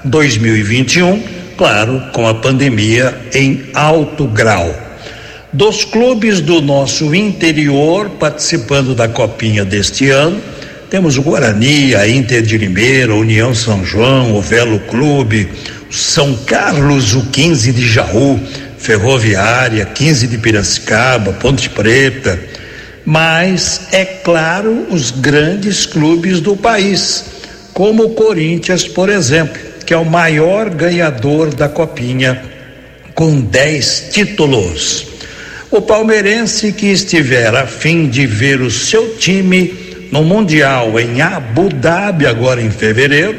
2021, 0.04 1.37
claro, 1.58 2.00
com 2.12 2.26
a 2.26 2.34
pandemia 2.34 3.18
em 3.34 3.64
alto 3.74 4.28
grau. 4.28 4.72
Dos 5.52 5.84
clubes 5.84 6.40
do 6.40 6.62
nosso 6.62 7.12
interior 7.12 8.08
participando 8.10 8.94
da 8.94 9.08
Copinha 9.08 9.64
deste 9.64 10.08
ano, 10.08 10.40
temos 10.88 11.18
o 11.18 11.22
Guarani, 11.22 11.96
a 11.96 12.08
Inter 12.08 12.42
de 12.42 12.56
Limeira, 12.56 13.12
a 13.12 13.16
União 13.16 13.52
São 13.54 13.84
João, 13.84 14.36
o 14.36 14.40
Velo 14.40 14.78
Clube, 14.80 15.50
São 15.90 16.34
Carlos, 16.46 17.14
o 17.14 17.26
15 17.26 17.72
de 17.72 17.86
Jaú, 17.86 18.38
Ferroviária, 18.78 19.84
15 19.84 20.28
de 20.28 20.38
Piracicaba, 20.38 21.32
Ponte 21.32 21.68
Preta, 21.68 22.38
mas, 23.04 23.88
é 23.90 24.04
claro, 24.04 24.86
os 24.90 25.10
grandes 25.10 25.86
clubes 25.86 26.40
do 26.40 26.54
país, 26.54 27.24
como 27.78 28.06
o 28.06 28.10
Corinthians, 28.10 28.88
por 28.88 29.08
exemplo 29.08 29.56
que 29.86 29.94
é 29.94 29.96
o 29.96 30.04
maior 30.04 30.68
ganhador 30.68 31.54
da 31.54 31.68
Copinha, 31.68 32.42
com 33.14 33.40
10 33.40 34.08
títulos. 34.10 35.06
O 35.70 35.80
palmeirense 35.80 36.72
que 36.72 36.86
estiver 36.86 37.54
a 37.54 37.68
fim 37.68 38.08
de 38.08 38.26
ver 38.26 38.60
o 38.60 38.68
seu 38.68 39.14
time 39.16 40.08
no 40.10 40.24
Mundial 40.24 40.98
em 40.98 41.22
Abu 41.22 41.68
Dhabi, 41.68 42.26
agora 42.26 42.60
em 42.60 42.68
fevereiro, 42.68 43.38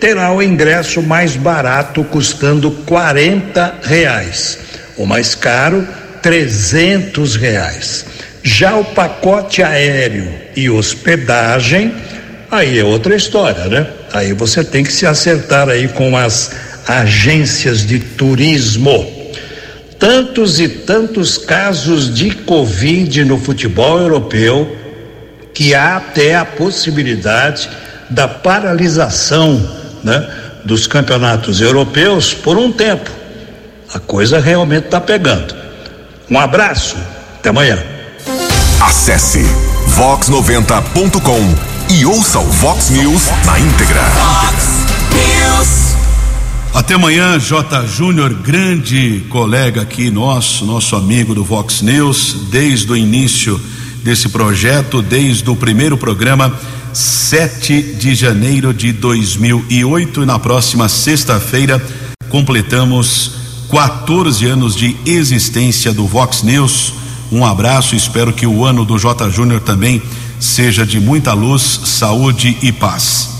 terá 0.00 0.32
o 0.32 0.42
ingresso 0.42 1.00
mais 1.00 1.36
barato, 1.36 2.02
custando 2.02 2.72
40 2.84 3.76
reais. 3.84 4.58
O 4.96 5.06
mais 5.06 5.36
caro, 5.36 5.86
300 6.20 7.36
reais. 7.36 8.04
Já 8.42 8.74
o 8.74 8.84
pacote 8.84 9.62
aéreo 9.62 10.28
e 10.56 10.68
hospedagem, 10.68 11.94
aí 12.50 12.78
é 12.78 12.84
outra 12.84 13.14
história, 13.14 13.64
né? 13.66 13.86
Aí 14.12 14.32
você 14.32 14.64
tem 14.64 14.84
que 14.84 14.92
se 14.92 15.06
acertar 15.06 15.68
aí 15.68 15.88
com 15.88 16.16
as 16.16 16.52
agências 16.86 17.86
de 17.86 17.98
turismo. 17.98 19.16
tantos 19.98 20.60
e 20.60 20.68
tantos 20.68 21.36
casos 21.36 22.14
de 22.14 22.30
Covid 22.30 23.24
no 23.24 23.36
futebol 23.36 23.98
europeu 23.98 24.76
que 25.52 25.74
há 25.74 25.96
até 25.96 26.36
a 26.36 26.44
possibilidade 26.44 27.68
da 28.08 28.28
paralisação 28.28 29.60
né, 30.04 30.28
dos 30.64 30.86
campeonatos 30.86 31.60
europeus 31.60 32.32
por 32.32 32.56
um 32.56 32.70
tempo. 32.70 33.10
A 33.92 33.98
coisa 33.98 34.38
realmente 34.38 34.84
está 34.84 35.00
pegando. 35.00 35.52
Um 36.30 36.38
abraço, 36.38 36.96
até 37.38 37.48
amanhã. 37.48 37.78
Acesse 38.80 39.44
vox90.com 39.96 41.77
e 41.90 42.04
ouça 42.04 42.38
o 42.38 42.44
Vox 42.44 42.90
News 42.90 43.28
na 43.46 43.58
íntegra. 43.58 44.02
Fox 44.02 44.86
News. 45.12 45.96
Até 46.74 46.94
amanhã, 46.94 47.38
J. 47.38 47.86
Júnior, 47.86 48.34
grande 48.34 49.24
colega 49.30 49.82
aqui 49.82 50.10
nosso, 50.10 50.66
nosso 50.66 50.94
amigo 50.96 51.34
do 51.34 51.42
Vox 51.42 51.80
News, 51.80 52.48
desde 52.50 52.92
o 52.92 52.96
início 52.96 53.58
desse 54.04 54.28
projeto, 54.28 55.00
desde 55.00 55.48
o 55.48 55.56
primeiro 55.56 55.96
programa, 55.96 56.54
7 56.92 57.94
de 57.94 58.14
janeiro 58.14 58.74
de 58.74 58.92
2008. 58.92 60.22
E 60.22 60.26
na 60.26 60.38
próxima 60.38 60.90
sexta-feira 60.90 61.82
completamos 62.28 63.32
14 63.70 64.44
anos 64.44 64.76
de 64.76 64.94
existência 65.06 65.92
do 65.92 66.06
Vox 66.06 66.42
News. 66.42 66.92
Um 67.32 67.46
abraço, 67.46 67.96
espero 67.96 68.32
que 68.32 68.46
o 68.46 68.64
ano 68.64 68.84
do 68.84 68.98
J. 68.98 69.30
Júnior 69.30 69.60
também 69.60 70.02
seja 70.40 70.86
de 70.86 71.00
muita 71.00 71.32
luz, 71.32 71.80
saúde 71.84 72.56
e 72.62 72.72
paz. 72.72 73.30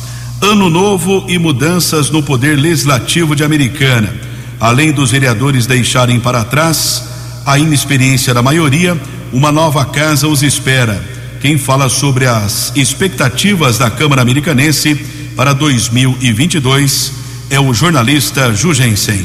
Ano 0.40 0.70
novo 0.70 1.24
e 1.28 1.38
mudanças 1.38 2.11
no 2.11 2.22
poder 2.22 2.56
legislativo 2.56 3.34
de 3.34 3.42
Americana. 3.42 4.14
Além 4.61 4.92
dos 4.92 5.11
vereadores 5.11 5.66
deixarem 5.66 6.20
para 6.20 6.44
trás 6.44 7.04
a 7.44 7.58
inexperiência 7.58 8.34
da 8.34 8.42
maioria, 8.42 8.98
uma 9.32 9.50
nova 9.50 9.84
casa 9.84 10.28
os 10.28 10.42
espera. 10.42 11.02
Quem 11.40 11.56
fala 11.56 11.88
sobre 11.88 12.26
as 12.26 12.72
expectativas 12.76 13.78
da 13.78 13.90
Câmara 13.90 14.22
Americanense 14.22 14.94
para 15.37 15.52
2022 15.52 17.12
é 17.50 17.61
o 17.61 17.72
jornalista 17.72 18.52
Jugensen. 18.52 19.24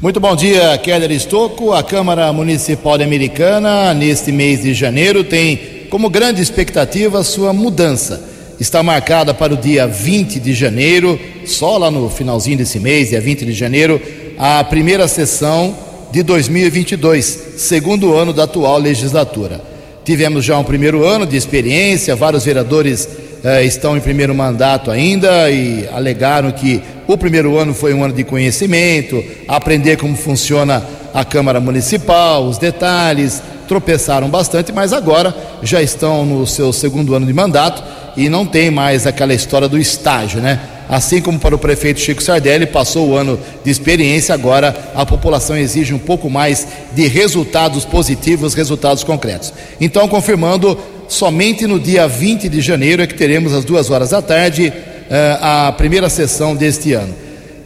Muito 0.00 0.18
bom 0.18 0.34
dia, 0.34 0.78
Keller 0.78 1.10
Estocco. 1.10 1.74
A 1.74 1.82
Câmara 1.82 2.32
Municipal 2.32 2.96
de 2.96 3.04
Americana, 3.04 3.92
neste 3.92 4.32
mês 4.32 4.62
de 4.62 4.72
janeiro, 4.72 5.22
tem 5.22 5.60
como 5.90 6.08
grande 6.08 6.40
expectativa 6.40 7.22
sua 7.24 7.52
mudança. 7.52 8.22
Está 8.60 8.82
marcada 8.82 9.34
para 9.34 9.54
o 9.54 9.56
dia 9.56 9.86
20 9.86 10.38
de 10.38 10.54
janeiro, 10.54 11.18
só 11.44 11.76
lá 11.76 11.90
no 11.90 12.08
finalzinho 12.08 12.58
desse 12.58 12.78
mês, 12.78 13.08
dia 13.08 13.20
20 13.20 13.44
de 13.44 13.52
janeiro, 13.52 14.00
a 14.38 14.62
primeira 14.62 15.08
sessão 15.08 15.76
de 16.12 16.22
2022, 16.22 17.54
segundo 17.56 18.14
ano 18.14 18.32
da 18.32 18.44
atual 18.44 18.78
legislatura. 18.78 19.60
Tivemos 20.04 20.44
já 20.44 20.56
um 20.58 20.64
primeiro 20.64 21.04
ano 21.04 21.26
de 21.26 21.36
experiência, 21.36 22.14
vários 22.14 22.44
vereadores 22.44 23.08
eh, 23.42 23.64
estão 23.64 23.96
em 23.96 24.00
primeiro 24.00 24.34
mandato 24.34 24.90
ainda 24.90 25.50
e 25.50 25.88
alegaram 25.92 26.52
que 26.52 26.82
o 27.06 27.16
primeiro 27.16 27.56
ano 27.58 27.74
foi 27.74 27.94
um 27.94 28.04
ano 28.04 28.14
de 28.14 28.24
conhecimento, 28.24 29.22
aprender 29.48 29.96
como 29.96 30.16
funciona 30.16 30.84
a 31.14 31.24
Câmara 31.24 31.60
Municipal, 31.60 32.44
os 32.44 32.58
detalhes, 32.58 33.42
tropeçaram 33.70 34.28
bastante, 34.28 34.72
mas 34.72 34.92
agora 34.92 35.32
já 35.62 35.80
estão 35.80 36.26
no 36.26 36.44
seu 36.44 36.72
segundo 36.72 37.14
ano 37.14 37.24
de 37.24 37.32
mandato 37.32 37.84
e 38.16 38.28
não 38.28 38.44
tem 38.44 38.68
mais 38.68 39.06
aquela 39.06 39.32
história 39.32 39.68
do 39.68 39.78
estágio, 39.78 40.40
né? 40.40 40.58
Assim 40.88 41.20
como 41.22 41.38
para 41.38 41.54
o 41.54 41.58
prefeito 41.58 42.00
Chico 42.00 42.20
Sardelli, 42.20 42.66
passou 42.66 43.10
o 43.10 43.16
ano 43.16 43.38
de 43.64 43.70
experiência, 43.70 44.34
agora 44.34 44.74
a 44.92 45.06
população 45.06 45.56
exige 45.56 45.94
um 45.94 46.00
pouco 46.00 46.28
mais 46.28 46.66
de 46.92 47.06
resultados 47.06 47.84
positivos, 47.84 48.54
resultados 48.54 49.04
concretos. 49.04 49.52
Então, 49.80 50.08
confirmando, 50.08 50.76
somente 51.06 51.64
no 51.64 51.78
dia 51.78 52.08
20 52.08 52.48
de 52.48 52.60
janeiro 52.60 53.02
é 53.02 53.06
que 53.06 53.14
teremos 53.14 53.54
às 53.54 53.64
duas 53.64 53.88
horas 53.88 54.10
da 54.10 54.20
tarde 54.20 54.72
eh, 55.08 55.38
a 55.40 55.70
primeira 55.70 56.08
sessão 56.08 56.56
deste 56.56 56.92
ano. 56.92 57.14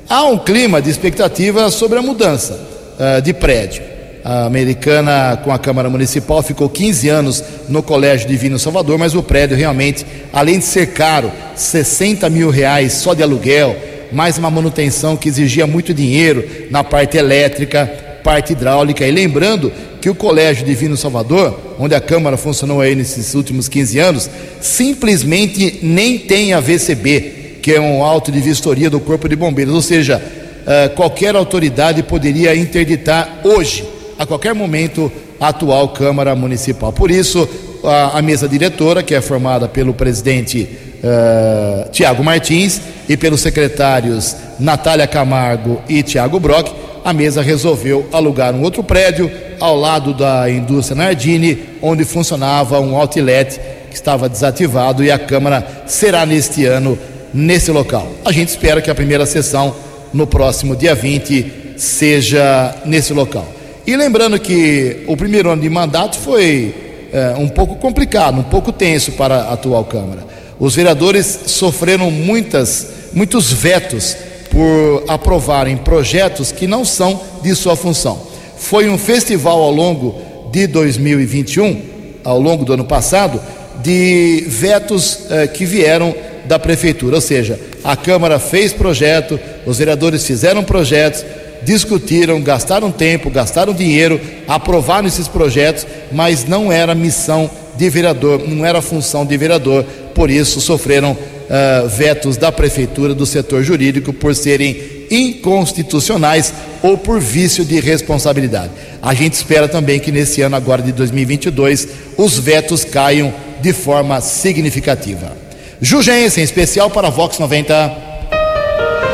Há 0.07 0.25
um 0.25 0.37
clima 0.37 0.83
de 0.83 0.91
expectativa 0.91 1.71
sobre 1.71 1.99
a 1.99 2.03
mudança 2.03 2.61
eh, 3.01 3.23
de 3.23 3.33
prédio. 3.33 3.94
A 4.25 4.47
americana, 4.47 5.39
com 5.45 5.53
a 5.53 5.59
Câmara 5.59 5.91
Municipal, 5.91 6.43
ficou 6.43 6.67
15 6.67 7.09
anos 7.11 7.45
no 7.69 7.83
Colégio 7.83 8.27
Divino 8.27 8.59
Salvador, 8.59 8.97
mas 8.97 9.15
o 9.15 9.23
prédio 9.23 9.55
realmente, 9.55 10.07
além 10.33 10.59
de 10.59 10.65
ser 10.65 10.95
caro, 10.95 11.31
60 11.55 12.31
mil 12.31 12.49
reais 12.49 12.95
só 12.95 13.13
de 13.13 13.23
aluguel, 13.23 13.77
mais 14.11 14.39
uma 14.39 14.51
manutenção 14.51 15.15
que 15.15 15.29
exigia 15.29 15.67
muito 15.67 15.93
dinheiro 15.93 16.43
na 16.71 16.83
parte 16.83 17.19
elétrica, 17.19 17.85
parte 18.25 18.55
hidráulica. 18.55 19.07
E 19.07 19.11
lembrando 19.11 19.71
que 20.01 20.09
o 20.09 20.15
Colégio 20.15 20.65
Divino 20.65 20.97
Salvador, 20.97 21.61
onde 21.79 21.95
a 21.95 22.01
Câmara 22.01 22.39
funcionou 22.39 22.81
aí 22.81 22.95
nesses 22.95 23.35
últimos 23.35 23.69
15 23.69 23.99
anos, 23.99 24.31
simplesmente 24.59 25.81
nem 25.83 26.17
tem 26.17 26.55
a 26.55 26.61
VCB, 26.61 27.59
que 27.61 27.75
é 27.75 27.81
um 27.81 28.03
auto 28.03 28.33
de 28.33 28.41
vistoria 28.41 28.89
do 28.89 29.01
Corpo 29.01 29.29
de 29.29 29.37
Bombeiros, 29.37 29.75
ou 29.75 29.83
seja, 29.83 30.23
eh, 30.67 30.89
qualquer 30.89 31.37
autoridade 31.37 32.03
poderia 32.03 32.57
interditar 32.57 33.41
hoje 33.45 33.93
a 34.19 34.27
qualquer 34.27 34.55
momento 34.55 35.11
a 35.41 35.49
atual 35.49 35.89
Câmara 35.91 36.35
Municipal. 36.35 36.93
Por 36.93 37.11
isso, 37.11 37.49
a, 37.85 38.19
a 38.19 38.23
mesa 38.23 38.49
diretora, 38.49 39.03
que 39.03 39.15
é 39.15 39.21
formada 39.21 39.69
pelo 39.69 39.93
presidente 39.93 40.69
uh, 41.03 41.91
Tiago 41.91 42.25
Martins 42.25 42.81
e 43.09 43.17
pelos 43.17 43.41
secretários 43.41 44.37
Natália 44.59 45.07
Camargo 45.07 45.83
e 45.89 46.03
Tiago 46.03 46.41
Brock, 46.41 46.73
a 47.05 47.13
mesa 47.13 47.43
resolveu 47.43 48.07
alugar 48.13 48.55
um 48.55 48.63
outro 48.63 48.83
prédio 48.83 49.31
ao 49.61 49.77
lado 49.77 50.15
da 50.15 50.51
indústria 50.51 50.97
Nardini, 50.97 51.59
onde 51.83 52.05
funcionava 52.05 52.81
um 52.81 52.97
outlet 52.97 53.61
que 53.91 53.95
estava 53.95 54.29
desativado 54.29 55.05
e 55.05 55.11
a 55.11 55.19
Câmara 55.19 55.85
será 55.87 56.25
neste 56.25 56.65
ano 56.65 56.99
nesse 57.33 57.71
local. 57.71 58.11
A 58.25 58.33
gente 58.33 58.49
espera 58.49 58.81
que 58.81 58.91
a 58.91 58.95
primeira 58.95 59.27
sessão, 59.27 59.75
no 60.13 60.27
próximo 60.27 60.75
dia 60.75 60.95
20, 60.95 61.75
seja 61.77 62.75
nesse 62.85 63.13
local. 63.13 63.47
E 63.87 63.95
lembrando 63.97 64.39
que 64.41 65.05
o 65.07 65.15
primeiro 65.15 65.51
ano 65.51 65.61
de 65.61 65.69
mandato 65.69 66.17
foi 66.17 66.75
é, 67.13 67.35
um 67.37 67.49
pouco 67.49 67.77
complicado, 67.77 68.39
um 68.39 68.45
pouco 68.45 68.73
tenso 68.73 69.13
para 69.13 69.43
a 69.43 69.53
atual 69.53 69.85
Câmara. 69.85 70.27
Os 70.59 70.75
vereadores 70.75 71.41
sofreram 71.47 72.11
muitas, 72.11 72.87
muitos 73.13 73.53
vetos 73.53 74.17
por 74.51 75.05
aprovarem 75.07 75.77
projetos 75.77 76.51
que 76.51 76.67
não 76.67 76.83
são 76.85 77.21
de 77.43 77.55
sua 77.55 77.77
função. 77.77 78.21
Foi 78.57 78.89
um 78.89 78.97
festival 78.97 79.61
ao 79.63 79.71
longo 79.71 80.15
de 80.51 80.67
2021, 80.67 81.83
ao 82.25 82.41
longo 82.41 82.65
do 82.65 82.73
ano 82.73 82.85
passado, 82.85 83.39
de 83.83 84.45
vetos 84.47 85.27
eh, 85.29 85.47
que 85.49 85.67
vieram 85.67 86.15
da 86.47 86.59
prefeitura, 86.59 87.17
ou 87.17 87.21
seja, 87.21 87.59
a 87.83 87.97
Câmara 87.97 88.39
fez 88.39 88.73
projeto, 88.73 89.39
os 89.67 89.79
vereadores 89.79 90.25
fizeram 90.25 90.63
projetos, 90.63 91.25
discutiram, 91.65 92.41
gastaram 92.41 92.91
tempo, 92.91 93.31
gastaram 93.31 93.73
dinheiro, 93.73 94.21
aprovaram 94.47 95.09
esses 95.09 95.29
projetos, 95.29 95.87
mas 96.13 96.45
não 96.45 96.71
era 96.71 96.95
missão 96.95 97.51
de 97.77 97.91
vereador, 97.91 98.47
não 98.47 98.65
era 98.65 98.81
função 98.81 99.27
de 99.27 99.37
vereador, 99.37 99.85
por 100.15 100.31
isso 100.31 100.61
sofreram 100.61 101.13
uh, 101.13 101.89
vetos 101.89 102.37
da 102.37 102.53
prefeitura, 102.53 103.15
do 103.15 103.27
setor 103.27 103.63
jurídico, 103.63 104.13
por 104.13 104.35
serem 104.35 104.77
inconstitucionais 105.11 106.53
ou 106.83 106.97
por 106.97 107.21
vício 107.21 107.65
de 107.65 107.81
responsabilidade. 107.81 108.71
A 109.03 109.15
gente 109.15 109.35
espera 109.35 109.69
também 109.69 110.01
que 110.01 110.13
nesse 110.13 110.43
ano 110.43 110.57
agora 110.57 110.83
de 110.83 110.93
2022 110.93 111.89
os 112.17 112.39
vetos 112.39 112.85
caiam 112.85 113.33
de 113.61 113.73
forma 113.73 114.21
significativa. 114.21 115.33
Jugense, 115.81 116.41
em 116.41 116.45
especial 116.45 116.91
para 116.91 117.09
a 117.09 117.11
Vox 117.11 117.39
90. 117.39 118.05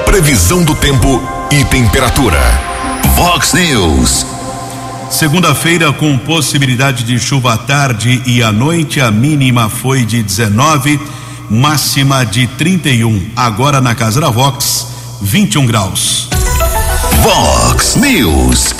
Previsão 0.05 0.65
do 0.65 0.75
tempo 0.75 1.40
e 1.51 1.65
temperatura. 1.65 2.41
Vox 3.17 3.55
News. 3.55 4.25
Segunda-feira, 5.11 5.93
com 5.93 6.17
possibilidade 6.17 7.03
de 7.03 7.19
chuva 7.19 7.55
à 7.55 7.59
tarde 7.59 8.23
e 8.25 8.41
à 8.41 8.53
noite, 8.53 9.01
a 9.01 9.11
mínima 9.11 9.69
foi 9.69 10.05
de 10.05 10.23
19, 10.23 11.01
máxima 11.51 12.25
de 12.25 12.47
31. 12.47 13.31
Agora 13.35 13.81
na 13.81 13.97
casa 13.97 14.21
da 14.21 14.31
Vox, 14.31 14.87
21 15.23 15.67
graus. 15.67 16.29
Vox 17.21 17.97
News. 17.97 18.73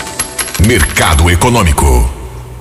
Mercado 0.65 1.29
Econômico. 1.29 2.09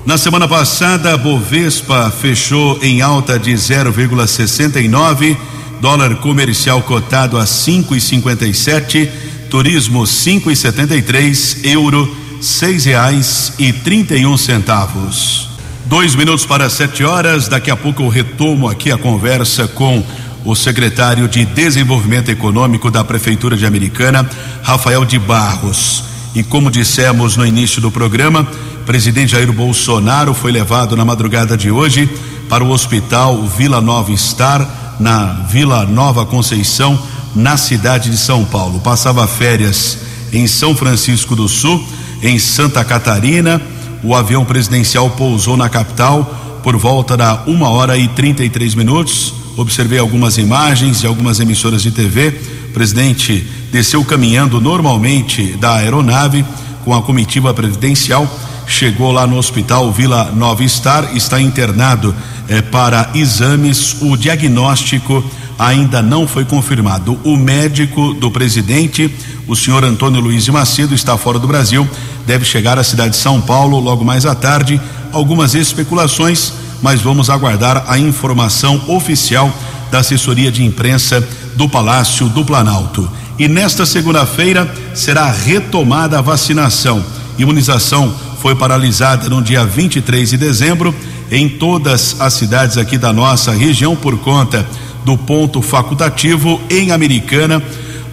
Na 0.08 0.18
semana 0.18 0.48
passada, 0.48 1.14
a 1.14 1.18
Bovespa 1.18 2.10
fechou 2.10 2.80
em 2.82 3.02
alta 3.02 3.38
de 3.38 3.52
0,69, 3.52 5.38
dólar 5.80 6.16
comercial 6.16 6.82
cotado 6.82 7.38
a 7.38 7.44
5,57 7.44 9.38
turismo 9.50 10.06
cinco 10.06 10.52
e 10.52 10.56
setenta 10.56 10.96
e 10.96 11.02
três, 11.02 11.64
euro 11.64 12.16
seis 12.40 12.86
reais 12.86 13.54
e 13.58 13.74
trinta 13.74 14.16
e 14.16 14.26
um 14.26 14.38
centavos. 14.38 15.50
Dois 15.86 16.16
minutos 16.16 16.46
para 16.46 16.70
sete 16.70 17.04
horas, 17.04 17.48
daqui 17.48 17.72
a 17.72 17.76
pouco 17.76 18.04
eu 18.04 18.10
retomo 18.10 18.70
aqui 18.70 18.92
a 18.92 18.98
conversa 18.98 19.68
com 19.68 20.04
o 20.46 20.56
secretário 20.56 21.28
de 21.28 21.44
Desenvolvimento 21.46 22.30
Econômico 22.30 22.92
da 22.92 23.04
Prefeitura 23.04 23.58
de 23.58 23.66
Americana, 23.66 24.30
Rafael 24.62 25.04
de 25.04 25.18
Barros. 25.18 26.04
E 26.36 26.44
como 26.44 26.70
dissemos 26.70 27.36
no 27.36 27.46
início 27.46 27.82
do 27.82 27.90
programa, 27.90 28.48
presidente 28.86 29.32
Jair 29.32 29.52
Bolsonaro 29.52 30.34
foi 30.34 30.52
levado 30.52 30.96
na 30.96 31.04
madrugada 31.04 31.58
de 31.58 31.72
hoje 31.72 32.08
para 32.48 32.64
o 32.64 32.70
hospital 32.70 33.46
Vila 33.48 33.82
Nova 33.82 34.16
Star, 34.16 34.96
na 35.00 35.46
Vila 35.50 35.86
Nova 35.86 36.26
Conceição, 36.26 36.98
na 37.36 37.58
cidade 37.58 38.10
de 38.10 38.18
São 38.18 38.46
Paulo. 38.46 38.80
Passava 38.80 39.28
férias 39.28 39.98
em 40.32 40.48
São 40.48 40.76
Francisco 40.76 41.36
do 41.36 41.48
Sul, 41.48 41.84
em 42.22 42.40
Santa 42.40 42.84
Catarina. 42.84 43.62
O 44.04 44.16
avião 44.16 44.46
presidencial 44.46 45.10
pousou 45.12 45.58
na 45.58 45.70
capital 45.70 46.60
por 46.64 46.78
volta 46.78 47.16
da 47.16 47.44
uma 47.48 47.70
hora 47.70 47.98
e 47.98 48.08
33 48.08 48.76
minutos. 48.76 49.34
Observei 49.58 50.00
algumas 50.00 50.38
imagens 50.38 51.02
de 51.02 51.08
algumas 51.08 51.40
emissoras 51.40 51.82
de 51.82 51.92
TV. 51.92 52.40
O 52.70 52.74
presidente 52.74 53.46
desceu 53.72 54.04
caminhando 54.06 54.62
normalmente 54.62 55.58
da 55.58 55.76
aeronave 55.76 56.46
com 56.84 56.94
a 56.94 57.02
comitiva 57.02 57.54
presidencial. 57.54 58.28
Chegou 58.70 59.12
lá 59.12 59.26
no 59.26 59.36
hospital 59.36 59.92
Vila 59.92 60.32
Nova 60.32 60.66
Star, 60.68 61.10
está 61.16 61.42
internado 61.42 62.14
eh, 62.48 62.62
para 62.62 63.10
exames. 63.16 63.98
O 64.00 64.16
diagnóstico 64.16 65.26
ainda 65.58 66.04
não 66.04 66.28
foi 66.28 66.46
confirmado. 66.46 67.20
O 67.24 67.36
médico 67.36 68.14
do 68.14 68.30
presidente, 68.30 69.12
o 69.48 69.56
senhor 69.56 69.84
Antônio 69.84 70.22
Luiz 70.22 70.46
de 70.46 70.52
Macedo, 70.52 70.94
está 70.94 71.18
fora 71.18 71.40
do 71.40 71.48
Brasil, 71.48 71.90
deve 72.28 72.46
chegar 72.46 72.78
à 72.78 72.84
cidade 72.84 73.10
de 73.10 73.18
São 73.18 73.42
Paulo 73.42 73.80
logo 73.80 74.06
mais 74.06 74.24
à 74.24 74.36
tarde. 74.36 74.80
Algumas 75.12 75.56
especulações, 75.56 76.54
mas 76.80 77.02
vamos 77.02 77.32
aguardar 77.32 77.86
a 77.88 77.98
informação 77.98 78.80
oficial 78.88 79.52
da 79.92 79.98
assessoria 79.98 80.52
de 80.52 80.64
imprensa 80.64 81.28
do 81.56 81.68
Palácio 81.68 82.30
do 82.30 82.46
Planalto. 82.46 83.10
E 83.40 83.48
nesta 83.48 83.84
segunda-feira 83.84 84.72
será 84.94 85.32
retomada 85.32 86.20
a 86.20 86.22
vacinação. 86.22 87.04
Imunização 87.36 88.14
foi 88.42 88.56
paralisada 88.56 89.30
no 89.30 89.42
dia 89.42 89.66
23 89.66 90.30
de 90.30 90.38
dezembro 90.38 90.96
em 91.30 91.48
todas 91.48 92.16
as 92.20 92.34
cidades 92.34 92.78
aqui 92.78 92.98
da 92.98 93.12
nossa 93.12 93.52
região 93.52 93.96
por 93.96 94.18
conta 94.20 94.66
do 95.04 95.18
ponto 95.18 95.62
facultativo 95.62 96.60
em 96.70 96.92
Americana. 96.92 97.62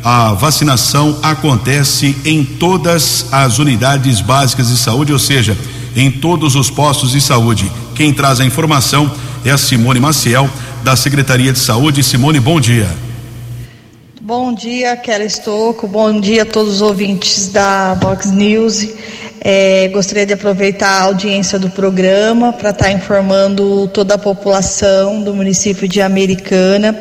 A 0.02 0.34
vacinação 0.34 1.18
acontece 1.22 2.16
em 2.24 2.44
todas 2.44 3.26
as 3.32 3.58
unidades 3.58 4.20
básicas 4.20 4.68
de 4.68 4.76
saúde, 4.76 5.12
ou 5.12 5.18
seja, 5.18 5.56
em 5.94 6.10
todos 6.10 6.54
os 6.54 6.70
postos 6.70 7.12
de 7.12 7.20
saúde. 7.20 7.70
Quem 7.94 8.12
traz 8.12 8.40
a 8.40 8.44
informação 8.44 9.10
é 9.44 9.50
a 9.50 9.58
Simone 9.58 10.00
Maciel, 10.00 10.50
da 10.84 10.94
Secretaria 10.96 11.52
de 11.52 11.58
Saúde. 11.58 12.02
Simone, 12.02 12.38
bom 12.38 12.60
dia. 12.60 13.05
Bom 14.26 14.52
dia, 14.52 14.96
Kelly 14.96 15.26
Estocco. 15.26 15.86
Bom 15.86 16.20
dia 16.20 16.42
a 16.42 16.44
todos 16.44 16.74
os 16.74 16.82
ouvintes 16.82 17.48
da 17.50 17.94
Vox 17.94 18.32
News. 18.32 18.84
É, 19.40 19.86
gostaria 19.86 20.26
de 20.26 20.32
aproveitar 20.32 20.88
a 20.88 21.02
audiência 21.04 21.60
do 21.60 21.70
programa 21.70 22.52
para 22.52 22.70
estar 22.70 22.86
tá 22.86 22.90
informando 22.90 23.86
toda 23.86 24.16
a 24.16 24.18
população 24.18 25.22
do 25.22 25.32
município 25.32 25.86
de 25.86 26.00
Americana 26.00 26.92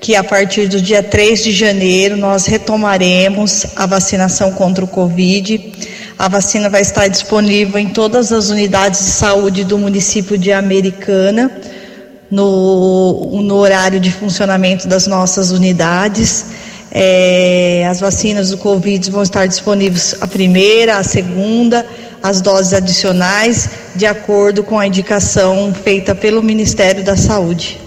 que 0.00 0.16
a 0.16 0.24
partir 0.24 0.66
do 0.66 0.80
dia 0.80 1.00
3 1.00 1.44
de 1.44 1.52
janeiro 1.52 2.16
nós 2.16 2.46
retomaremos 2.46 3.64
a 3.76 3.86
vacinação 3.86 4.50
contra 4.50 4.84
o 4.84 4.88
Covid. 4.88 5.72
A 6.18 6.26
vacina 6.26 6.68
vai 6.68 6.80
estar 6.80 7.06
disponível 7.06 7.78
em 7.78 7.90
todas 7.90 8.32
as 8.32 8.50
unidades 8.50 8.98
de 8.98 9.12
saúde 9.12 9.62
do 9.62 9.78
município 9.78 10.36
de 10.36 10.52
Americana 10.52 11.52
no, 12.30 13.40
no 13.42 13.56
horário 13.56 13.98
de 13.98 14.12
funcionamento 14.12 14.86
das 14.86 15.06
nossas 15.06 15.50
unidades. 15.50 16.44
É, 16.90 17.86
as 17.90 18.00
vacinas 18.00 18.50
do 18.50 18.58
Covid 18.58 19.10
vão 19.10 19.22
estar 19.22 19.46
disponíveis 19.46 20.14
a 20.20 20.26
primeira, 20.26 20.98
a 20.98 21.04
segunda, 21.04 21.86
as 22.22 22.40
doses 22.40 22.72
adicionais, 22.72 23.68
de 23.94 24.06
acordo 24.06 24.62
com 24.62 24.78
a 24.78 24.86
indicação 24.86 25.74
feita 25.84 26.14
pelo 26.14 26.42
Ministério 26.42 27.04
da 27.04 27.16
Saúde. 27.16 27.78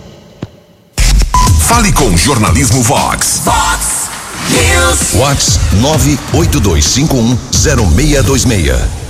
Fale 1.62 1.92
com 1.94 2.16
Jornalismo 2.18 2.84
Vox. 2.84 3.42
Vox 3.44 4.10
News. 4.50 5.14
Vox 5.14 5.60
982510626. 6.34 9.01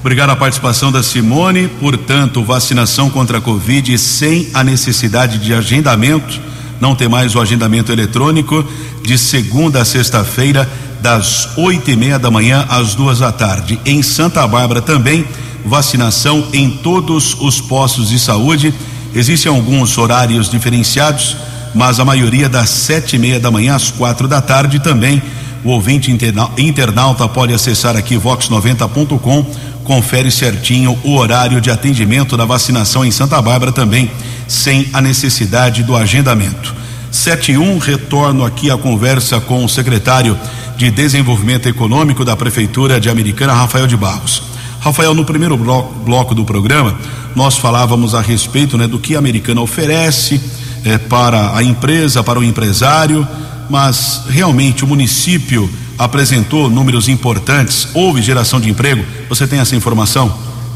Obrigado 0.00 0.30
a 0.30 0.36
participação 0.36 0.92
da 0.92 1.02
Simone. 1.02 1.68
Portanto, 1.80 2.44
vacinação 2.44 3.10
contra 3.10 3.38
a 3.38 3.40
Covid 3.40 3.98
sem 3.98 4.48
a 4.54 4.62
necessidade 4.62 5.38
de 5.38 5.52
agendamento. 5.52 6.40
Não 6.80 6.94
tem 6.94 7.08
mais 7.08 7.34
o 7.34 7.40
agendamento 7.40 7.90
eletrônico 7.90 8.64
de 9.02 9.18
segunda 9.18 9.82
a 9.82 9.84
sexta-feira, 9.84 10.70
das 11.00 11.56
oito 11.56 11.90
e 11.90 11.96
meia 11.96 12.18
da 12.18 12.30
manhã 12.30 12.64
às 12.68 12.94
duas 12.94 13.18
da 13.18 13.32
tarde. 13.32 13.78
Em 13.84 14.02
Santa 14.02 14.46
Bárbara 14.46 14.80
também, 14.80 15.24
vacinação 15.64 16.46
em 16.52 16.70
todos 16.70 17.36
os 17.40 17.60
postos 17.60 18.08
de 18.08 18.18
saúde. 18.18 18.72
Existem 19.14 19.50
alguns 19.50 19.96
horários 19.98 20.48
diferenciados, 20.48 21.36
mas 21.74 21.98
a 21.98 22.04
maioria 22.04 22.48
das 22.48 22.70
sete 22.70 23.16
e 23.16 23.18
meia 23.18 23.40
da 23.40 23.50
manhã 23.50 23.74
às 23.74 23.90
quatro 23.90 24.28
da 24.28 24.40
tarde 24.40 24.78
também. 24.78 25.20
O 25.64 25.70
ouvinte 25.70 26.16
internauta 26.56 27.28
pode 27.28 27.52
acessar 27.52 27.96
aqui 27.96 28.16
vox90.com 28.16 29.46
confere 29.88 30.30
certinho 30.30 30.98
o 31.02 31.16
horário 31.16 31.62
de 31.62 31.70
atendimento 31.70 32.36
da 32.36 32.44
vacinação 32.44 33.06
em 33.06 33.10
Santa 33.10 33.40
Bárbara 33.40 33.72
também, 33.72 34.10
sem 34.46 34.86
a 34.92 35.00
necessidade 35.00 35.82
do 35.82 35.96
agendamento. 35.96 36.74
71, 37.10 37.78
retorno 37.78 38.44
aqui 38.44 38.70
à 38.70 38.76
conversa 38.76 39.40
com 39.40 39.64
o 39.64 39.68
secretário 39.68 40.38
de 40.76 40.90
Desenvolvimento 40.90 41.70
Econômico 41.70 42.22
da 42.22 42.36
Prefeitura 42.36 43.00
de 43.00 43.08
Americana, 43.08 43.54
Rafael 43.54 43.86
de 43.86 43.96
Barros. 43.96 44.42
Rafael, 44.78 45.14
no 45.14 45.24
primeiro 45.24 45.56
bloco, 45.56 45.94
bloco 46.04 46.34
do 46.34 46.44
programa, 46.44 46.94
nós 47.34 47.56
falávamos 47.56 48.14
a 48.14 48.20
respeito 48.20 48.76
né, 48.76 48.86
do 48.86 48.98
que 48.98 49.16
a 49.16 49.18
Americana 49.18 49.62
oferece 49.62 50.38
eh, 50.84 50.98
para 50.98 51.56
a 51.56 51.62
empresa, 51.62 52.22
para 52.22 52.38
o 52.38 52.44
empresário, 52.44 53.26
mas 53.70 54.24
realmente 54.28 54.84
o 54.84 54.86
município 54.86 55.68
apresentou 55.98 56.70
números 56.70 57.08
importantes, 57.08 57.88
houve 57.92 58.22
geração 58.22 58.60
de 58.60 58.70
emprego. 58.70 59.04
Você 59.28 59.46
tem 59.46 59.58
essa 59.58 59.74
informação? 59.74 60.32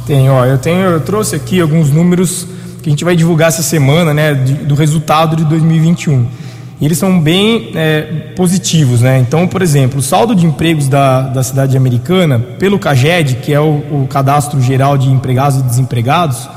Tenho, 0.07 0.33
ó, 0.33 0.45
eu 0.45 0.59
tenho, 0.59 0.81
eu 0.81 1.01
trouxe 1.01 1.37
aqui 1.37 1.61
alguns 1.61 1.91
números 1.91 2.47
que 2.83 2.89
a 2.89 2.91
gente 2.91 3.05
vai 3.05 3.15
divulgar 3.15 3.49
essa 3.49 3.63
semana, 3.63 4.13
né, 4.13 4.35
do 4.35 4.75
resultado 4.75 5.37
de 5.37 5.45
2021. 5.45 6.27
E 6.81 6.85
eles 6.85 6.99
são 6.99 7.21
bem 7.21 7.71
é, 7.77 8.01
positivos, 8.35 9.03
né? 9.03 9.21
Então, 9.21 9.47
por 9.47 9.63
exemplo, 9.63 10.01
o 10.01 10.03
saldo 10.03 10.35
de 10.35 10.45
empregos 10.45 10.89
da, 10.89 11.21
da 11.29 11.43
cidade 11.45 11.77
americana, 11.77 12.41
pelo 12.59 12.77
CAGED, 12.77 13.37
que 13.37 13.53
é 13.53 13.61
o, 13.61 14.03
o 14.03 14.07
Cadastro 14.11 14.61
Geral 14.61 14.99
de 14.99 15.09
Empregados 15.09 15.61
e 15.61 15.63
Desempregados, 15.63 16.49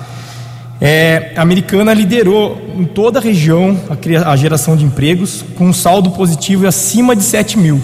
é, 0.82 1.34
a 1.36 1.44
americana 1.44 1.94
liderou 1.94 2.60
em 2.76 2.86
toda 2.86 3.20
a 3.20 3.22
região 3.22 3.80
a, 3.88 4.32
a 4.32 4.36
geração 4.36 4.76
de 4.76 4.84
empregos 4.84 5.46
com 5.56 5.68
um 5.68 5.74
saldo 5.74 6.10
positivo 6.10 6.66
acima 6.66 7.16
de 7.16 7.22
7 7.22 7.60
mil. 7.60 7.80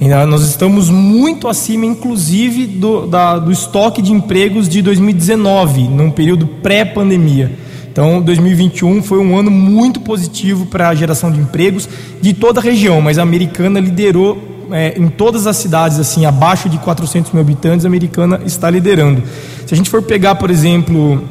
Nós 0.00 0.42
estamos 0.42 0.88
muito 0.88 1.46
acima, 1.46 1.84
inclusive, 1.84 2.66
do, 2.66 3.06
da, 3.06 3.38
do 3.38 3.52
estoque 3.52 4.00
de 4.00 4.12
empregos 4.12 4.66
de 4.66 4.80
2019, 4.80 5.82
num 5.82 6.10
período 6.10 6.46
pré-pandemia. 6.46 7.52
Então, 7.92 8.22
2021 8.22 9.02
foi 9.02 9.18
um 9.18 9.36
ano 9.36 9.50
muito 9.50 10.00
positivo 10.00 10.64
para 10.64 10.88
a 10.88 10.94
geração 10.94 11.30
de 11.30 11.38
empregos 11.38 11.86
de 12.18 12.32
toda 12.32 12.60
a 12.60 12.62
região, 12.62 13.02
mas 13.02 13.18
a 13.18 13.22
Americana 13.22 13.78
liderou 13.78 14.38
é, 14.72 14.98
em 14.98 15.08
todas 15.08 15.46
as 15.46 15.56
cidades, 15.56 15.98
assim, 15.98 16.24
abaixo 16.24 16.70
de 16.70 16.78
400 16.78 17.32
mil 17.32 17.42
habitantes, 17.42 17.84
a 17.84 17.88
Americana 17.88 18.40
está 18.46 18.70
liderando. 18.70 19.22
Se 19.66 19.74
a 19.74 19.76
gente 19.76 19.90
for 19.90 20.00
pegar, 20.02 20.36
por 20.36 20.50
exemplo, 20.50 21.22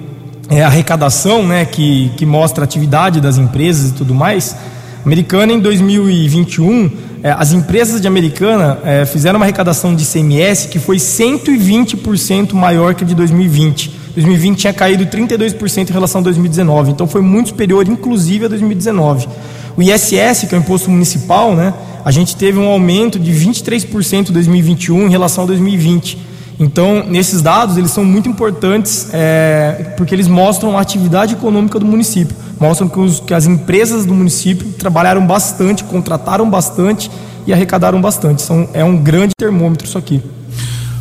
é, 0.47 0.61
a 0.61 0.67
arrecadação, 0.67 1.43
né, 1.47 1.65
que, 1.65 2.11
que 2.17 2.25
mostra 2.25 2.63
a 2.63 2.65
atividade 2.65 3.19
das 3.19 3.37
empresas 3.37 3.91
e 3.91 3.93
tudo 3.93 4.13
mais, 4.13 4.55
a 5.01 5.05
Americana 5.05 5.53
em 5.53 5.59
2021 5.59 7.08
é, 7.21 7.31
as 7.31 7.51
empresas 7.51 7.99
de 7.99 8.07
Americana 8.07 8.79
é, 8.83 9.05
fizeram 9.05 9.37
uma 9.37 9.45
arrecadação 9.45 9.93
de 9.93 10.03
ICMS 10.03 10.69
que 10.69 10.79
foi 10.79 10.97
120% 10.97 12.53
maior 12.53 12.95
que 12.95 13.03
a 13.03 13.07
de 13.07 13.13
2020. 13.13 13.91
2020 14.15 14.57
tinha 14.57 14.73
caído 14.73 15.05
32% 15.05 15.89
em 15.89 15.93
relação 15.93 16.21
a 16.21 16.23
2019, 16.23 16.91
então 16.91 17.07
foi 17.07 17.21
muito 17.21 17.49
superior, 17.49 17.87
inclusive 17.87 18.45
a 18.45 18.47
2019. 18.47 19.27
O 19.75 19.81
ISS, 19.81 20.47
que 20.47 20.55
é 20.55 20.57
o 20.57 20.61
imposto 20.61 20.89
municipal, 20.89 21.55
né, 21.55 21.73
a 22.03 22.11
gente 22.11 22.35
teve 22.35 22.57
um 22.57 22.67
aumento 22.67 23.19
de 23.19 23.31
23% 23.31 24.29
em 24.29 24.33
2021 24.33 25.07
em 25.07 25.09
relação 25.09 25.43
a 25.43 25.47
2020. 25.47 26.17
Então, 26.59 27.05
nesses 27.07 27.41
dados, 27.41 27.77
eles 27.77 27.91
são 27.91 28.03
muito 28.03 28.27
importantes 28.27 29.09
é, 29.13 29.93
porque 29.95 30.13
eles 30.13 30.27
mostram 30.27 30.77
a 30.77 30.81
atividade 30.81 31.33
econômica 31.33 31.79
do 31.79 31.85
município 31.85 32.35
mostram 32.59 32.89
que, 32.89 32.99
os, 32.99 33.19
que 33.19 33.33
as 33.33 33.45
empresas 33.45 34.05
do 34.05 34.13
município 34.13 34.67
trabalharam 34.77 35.25
bastante, 35.25 35.83
contrataram 35.83 36.49
bastante 36.49 37.09
e 37.47 37.53
arrecadaram 37.53 38.01
bastante. 38.01 38.41
São, 38.41 38.69
é 38.73 38.83
um 38.83 38.97
grande 38.97 39.33
termômetro 39.37 39.87
isso 39.87 39.97
aqui. 39.97 40.21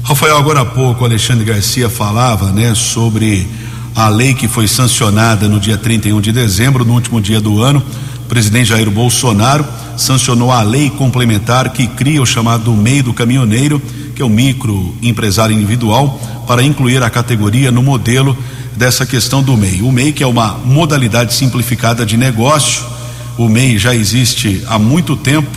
Rafael, 0.03 0.39
agora 0.39 0.63
há 0.63 0.65
pouco 0.65 1.05
Alexandre 1.05 1.45
Garcia 1.45 1.91
falava 1.91 2.51
né, 2.53 2.75
sobre 2.75 3.47
a 3.95 4.09
lei 4.09 4.33
que 4.33 4.47
foi 4.47 4.69
sancionada 4.69 5.49
no 5.49 5.59
dia 5.59 5.77
31 5.77 6.21
de 6.21 6.33
dezembro, 6.33 6.85
no 6.85 6.95
último 6.95 7.21
dia 7.21 7.41
do 7.41 7.61
ano. 7.61 7.83
O 8.25 8.29
presidente 8.29 8.69
Jair 8.69 8.91
Bolsonaro 8.91 9.67
sancionou 9.97 10.53
a 10.53 10.63
lei 10.63 10.89
complementar 10.89 11.71
que 11.73 11.87
cria 11.87 12.23
o 12.23 12.27
chamado 12.27 12.73
meio 12.73 13.03
do 13.03 13.13
caminhoneiro, 13.13 13.83
que 14.15 14.23
é 14.23 14.25
o 14.25 14.29
microempresário 14.29 15.55
individual, 15.55 16.21
para 16.47 16.63
incluir 16.63 17.03
a 17.03 17.11
categoria 17.11 17.71
no 17.71 17.83
modelo 17.83 18.37
dessa 18.79 19.05
questão 19.05 19.43
do 19.43 19.57
MEI. 19.57 19.83
O 19.83 19.91
MEI, 19.91 20.13
que 20.13 20.23
é 20.23 20.27
uma 20.27 20.57
modalidade 20.65 21.35
simplificada 21.35 22.07
de 22.07 22.17
negócio, 22.17 22.85
o 23.37 23.49
MEI 23.49 23.77
já 23.77 23.95
existe 23.95 24.63
há 24.69 24.79
muito 24.79 25.17
tempo, 25.17 25.51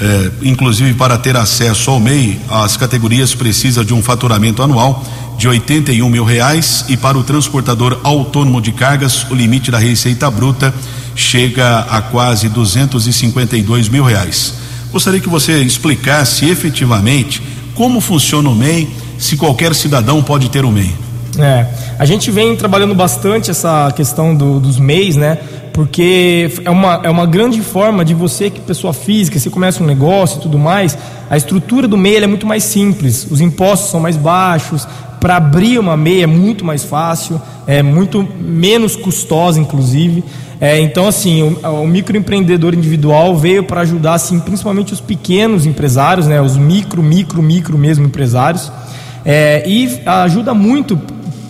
eh, 0.00 0.30
inclusive 0.42 0.94
para 0.94 1.18
ter 1.18 1.36
acesso 1.36 1.90
ao 1.90 1.98
MEI, 1.98 2.40
as 2.48 2.76
categorias 2.76 3.34
precisam 3.34 3.84
de 3.84 3.92
um 3.92 4.00
faturamento 4.00 4.62
anual 4.62 5.04
de 5.36 5.48
81 5.48 6.08
mil 6.08 6.24
reais 6.24 6.84
e 6.88 6.96
para 6.96 7.18
o 7.18 7.24
transportador 7.24 7.98
autônomo 8.04 8.62
de 8.62 8.70
cargas, 8.70 9.26
o 9.28 9.34
limite 9.34 9.70
da 9.70 9.78
receita 9.78 10.30
bruta 10.30 10.72
chega 11.16 11.80
a 11.80 12.00
quase 12.00 12.48
252 12.48 13.88
mil 13.88 14.04
reais. 14.04 14.54
Gostaria 14.92 15.20
que 15.20 15.28
você 15.28 15.60
explicasse 15.62 16.48
efetivamente 16.48 17.42
como 17.74 18.00
funciona 18.00 18.48
o 18.48 18.54
MEI, 18.54 18.88
se 19.18 19.36
qualquer 19.36 19.74
cidadão 19.74 20.22
pode 20.22 20.48
ter 20.48 20.64
o 20.64 20.70
MEI. 20.70 21.11
É, 21.38 21.66
a 21.98 22.04
gente 22.04 22.30
vem 22.30 22.54
trabalhando 22.56 22.94
bastante 22.94 23.50
essa 23.50 23.90
questão 23.92 24.34
do, 24.34 24.60
dos 24.60 24.78
MEIs, 24.78 25.16
né? 25.16 25.38
Porque 25.72 26.50
é 26.64 26.70
uma, 26.70 27.00
é 27.02 27.08
uma 27.08 27.24
grande 27.24 27.62
forma 27.62 28.04
de 28.04 28.12
você, 28.12 28.50
que 28.50 28.60
pessoa 28.60 28.92
física, 28.92 29.38
você 29.38 29.48
começa 29.48 29.82
um 29.82 29.86
negócio 29.86 30.38
e 30.38 30.42
tudo 30.42 30.58
mais, 30.58 30.98
a 31.30 31.36
estrutura 31.36 31.88
do 31.88 31.96
MEI 31.96 32.24
é 32.24 32.26
muito 32.26 32.46
mais 32.46 32.64
simples, 32.64 33.26
os 33.30 33.40
impostos 33.40 33.90
são 33.90 33.98
mais 33.98 34.16
baixos, 34.16 34.86
para 35.18 35.36
abrir 35.36 35.78
uma 35.78 35.96
MEI 35.96 36.24
é 36.24 36.26
muito 36.26 36.64
mais 36.64 36.84
fácil, 36.84 37.40
é 37.66 37.82
muito 37.82 38.28
menos 38.40 38.96
custosa, 38.96 39.58
inclusive. 39.58 40.24
É, 40.60 40.78
então, 40.80 41.06
assim, 41.06 41.42
o, 41.42 41.82
o, 41.82 41.86
microempreendedor 41.86 42.74
individual 42.74 43.36
veio 43.36 43.64
para 43.64 43.80
ajudar, 43.80 44.14
assim, 44.14 44.38
principalmente 44.40 44.92
os 44.92 45.00
pequenos 45.00 45.64
empresários, 45.64 46.26
né, 46.26 46.40
os 46.40 46.56
micro, 46.56 47.02
micro, 47.02 47.40
micro 47.40 47.78
mesmo 47.78 48.04
empresários, 48.04 48.70
é, 49.24 49.62
e 49.66 50.00
ajuda 50.04 50.52
muito, 50.52 51.00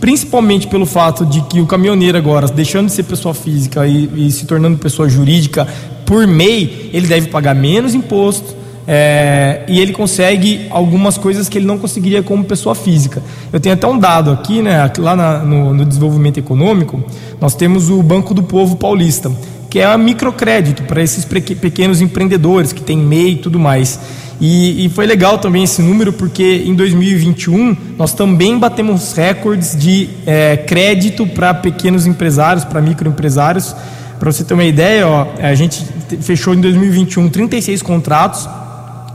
principalmente 0.03 0.67
pelo 0.67 0.85
fato 0.85 1.25
de 1.25 1.41
que 1.43 1.61
o 1.61 1.67
caminhoneiro 1.67 2.19
agora, 2.19 2.49
deixando 2.49 2.87
de 2.87 2.93
ser 2.93 3.05
pessoa 3.05 3.33
física 3.33 3.87
e, 3.87 4.27
e 4.27 4.33
se 4.33 4.47
tornando 4.47 4.77
pessoa 4.77 5.09
jurídica 5.09 5.65
por 6.05 6.27
MEI, 6.27 6.91
ele 6.93 7.07
deve 7.07 7.29
pagar 7.29 7.55
menos 7.55 7.95
imposto, 7.95 8.53
é, 8.85 9.63
e 9.69 9.79
ele 9.79 9.93
consegue 9.93 10.67
algumas 10.71 11.17
coisas 11.17 11.49
que 11.49 11.57
ele 11.57 11.67
não 11.67 11.79
conseguiria 11.79 12.21
como 12.21 12.43
pessoa 12.43 12.75
física. 12.75 13.23
Eu 13.53 13.61
tenho 13.61 13.77
até 13.77 13.87
um 13.87 13.97
dado 13.97 14.33
aqui, 14.33 14.61
né, 14.61 14.91
lá 14.99 15.15
na, 15.15 15.39
no, 15.39 15.73
no, 15.73 15.85
desenvolvimento 15.85 16.37
econômico, 16.37 17.01
nós 17.41 17.55
temos 17.55 17.89
o 17.89 18.03
Banco 18.03 18.35
do 18.35 18.43
Povo 18.43 18.75
Paulista, 18.75 19.31
que 19.71 19.79
é 19.79 19.85
a 19.85 19.97
microcrédito 19.97 20.83
para 20.83 21.01
esses 21.01 21.25
pequenos 21.25 22.01
empreendedores 22.01 22.73
que 22.73 22.83
têm 22.83 22.99
MEI 22.99 23.35
e 23.35 23.37
tudo 23.37 23.57
mais. 23.57 24.01
E, 24.41 24.87
e, 24.87 24.89
foi 24.89 25.07
legal 25.07 25.39
também 25.39 25.63
esse 25.63 25.81
número 25.81 26.13
porque 26.13 26.65
em 26.67 26.75
2021 26.75 27.77
nós 27.97 28.13
também 28.13 28.59
batemos 28.59 29.13
recordes 29.13 29.77
de 29.79 30.09
é, 30.27 30.57
crédito 30.57 31.27
para 31.27 31.55
pequenos 31.55 32.07
empresários, 32.07 32.65
para 32.65 32.81
microempresários. 32.81 33.75
Para 34.19 34.33
você 34.33 34.45
ter 34.45 34.55
uma 34.55 34.65
ideia, 34.65 35.07
ó, 35.07 35.27
a 35.41 35.55
gente 35.55 35.85
fechou 36.21 36.55
em 36.55 36.61
2021 36.61 37.29
36 37.29 37.83
contratos 37.83 38.49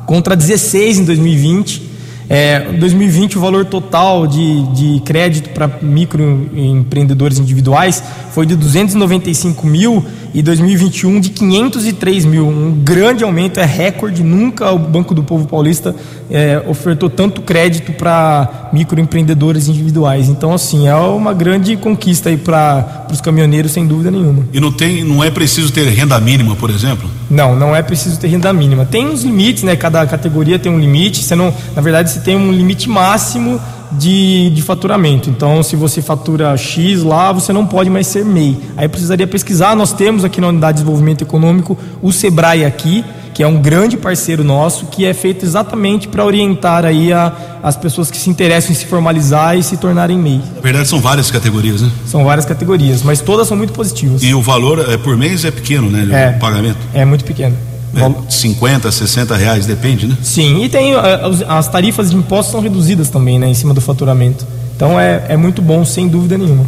contra 0.06 0.36
16 0.36 1.00
em 1.00 1.04
2020. 1.04 1.88
É, 2.30 2.60
2020 2.74 3.38
o 3.38 3.42
valor 3.42 3.66
total 3.66 4.28
de, 4.28 4.64
de 4.74 5.00
crédito 5.06 5.50
para 5.52 5.70
microempreendedores 5.82 7.40
individuais 7.40 8.04
foi 8.32 8.46
de 8.46 8.54
295 8.56 9.66
mil 9.66 10.06
e 10.38 10.42
2021 10.44 11.20
de 11.20 11.30
503 11.32 12.24
mil. 12.26 12.48
Um 12.48 12.72
grande 12.72 13.24
aumento, 13.24 13.60
é 13.60 13.66
recorde. 13.66 14.22
Nunca 14.22 14.72
o 14.72 14.78
Banco 14.78 15.16
do 15.16 15.24
Povo 15.24 15.48
Paulista 15.48 15.96
é, 16.30 16.62
ofertou 16.68 17.10
tanto 17.10 17.42
crédito 17.42 17.92
para 17.94 18.70
microempreendedores 18.72 19.68
individuais. 19.68 20.30
Então, 20.30 20.54
assim, 20.54 20.88
é 20.88 20.94
uma 20.94 21.34
grande 21.34 21.76
conquista 21.76 22.30
aí 22.30 22.38
para 22.38 23.08
os 23.12 23.20
caminhoneiros, 23.20 23.72
sem 23.72 23.88
dúvida 23.88 24.12
nenhuma. 24.12 24.48
E 24.54 24.60
não 24.60 24.72
tem, 24.72 25.04
não 25.04 25.24
é 25.24 25.32
preciso 25.32 25.74
ter 25.74 25.88
renda 25.90 26.20
mínima, 26.20 26.56
por 26.56 26.70
exemplo? 26.70 27.10
Não, 27.32 27.56
não 27.56 27.76
é 27.76 27.82
preciso 27.82 28.20
ter 28.20 28.28
renda 28.28 28.54
mínima. 28.54 28.86
Tem 28.86 29.08
uns 29.08 29.24
limites, 29.24 29.64
né? 29.64 29.76
Cada 29.76 30.06
categoria 30.06 30.60
tem 30.60 30.72
um 30.72 30.80
limite. 30.80 31.24
Você 31.24 31.34
não, 31.34 31.52
na 31.76 31.82
verdade, 31.82 32.12
você 32.12 32.20
tem 32.20 32.36
um 32.36 32.52
limite 32.52 32.88
máximo 32.88 33.60
de, 33.92 34.50
de 34.50 34.62
faturamento. 34.62 35.30
Então, 35.30 35.62
se 35.64 35.76
você 35.76 36.02
fatura 36.02 36.56
X 36.58 37.04
lá, 37.04 37.32
você 37.32 37.54
não 37.54 37.66
pode 37.66 37.90
mais 37.90 38.08
ser 38.08 38.26
MEI. 38.26 38.58
Aí 38.76 38.88
precisaria 38.88 39.28
pesquisar. 39.28 39.76
Nós 39.76 39.94
temos 39.94 40.24
aqui 40.28 40.40
na 40.40 40.48
Unidade 40.48 40.78
de 40.78 40.84
Desenvolvimento 40.84 41.24
Econômico 41.24 41.78
o 42.02 42.12
Sebrae 42.12 42.64
aqui, 42.64 43.04
que 43.34 43.44
é 43.44 43.48
um 43.48 43.62
grande 43.62 43.98
parceiro 43.98 44.44
nosso, 44.44 44.88
que 44.88 45.06
é 45.06 45.14
feito 45.14 45.46
exatamente 45.46 46.08
para 46.08 46.26
orientar 46.26 46.86
aí 46.86 47.14
a, 47.14 47.32
as 47.62 47.76
pessoas 47.76 48.10
que 48.10 48.18
se 48.18 48.30
interessam 48.30 48.72
em 48.72 48.76
se 48.76 48.86
formalizar 48.86 49.58
e 49.58 49.64
se 49.64 49.78
tornarem 49.78 50.18
MEI. 50.18 50.42
Na 50.56 50.62
verdade, 50.62 50.88
são 50.88 51.00
várias 51.00 51.30
categorias, 51.30 51.82
né? 51.82 51.92
São 52.06 52.24
várias 52.24 52.46
categorias, 52.46 53.04
mas 53.04 53.22
todas 53.22 53.48
são 53.48 53.56
muito 53.56 53.74
positivas. 53.74 54.24
E 54.24 54.34
o 54.34 54.42
valor 54.42 54.80
é, 54.92 54.98
por 54.98 55.16
mês 55.16 55.46
é 55.46 55.52
pequeno, 55.52 55.90
né? 55.90 56.08
É, 56.12 56.36
o 56.36 56.40
pagamento? 56.40 56.80
É 56.94 57.06
muito 57.06 57.24
pequeno. 57.26 57.56
É, 57.96 58.32
50, 58.32 58.92
60 58.92 59.36
reais, 59.36 59.66
depende, 59.66 60.08
né? 60.08 60.18
Sim, 60.22 60.64
e 60.64 60.70
tem 60.70 60.94
eh, 60.94 61.22
as 61.48 61.68
tarifas 61.68 62.12
de 62.12 62.16
impostos 62.16 62.52
são 62.52 62.60
reduzidas 62.60 63.10
também, 63.10 63.40
né, 63.40 63.48
em 63.48 63.54
cima 63.54 63.74
do 63.74 63.82
faturamento. 63.82 64.46
Então 64.76 65.00
é, 65.00 65.26
é 65.30 65.38
muito 65.38 65.62
bom, 65.62 65.84
sem 65.84 66.08
dúvida 66.08 66.38
nenhuma. 66.38 66.66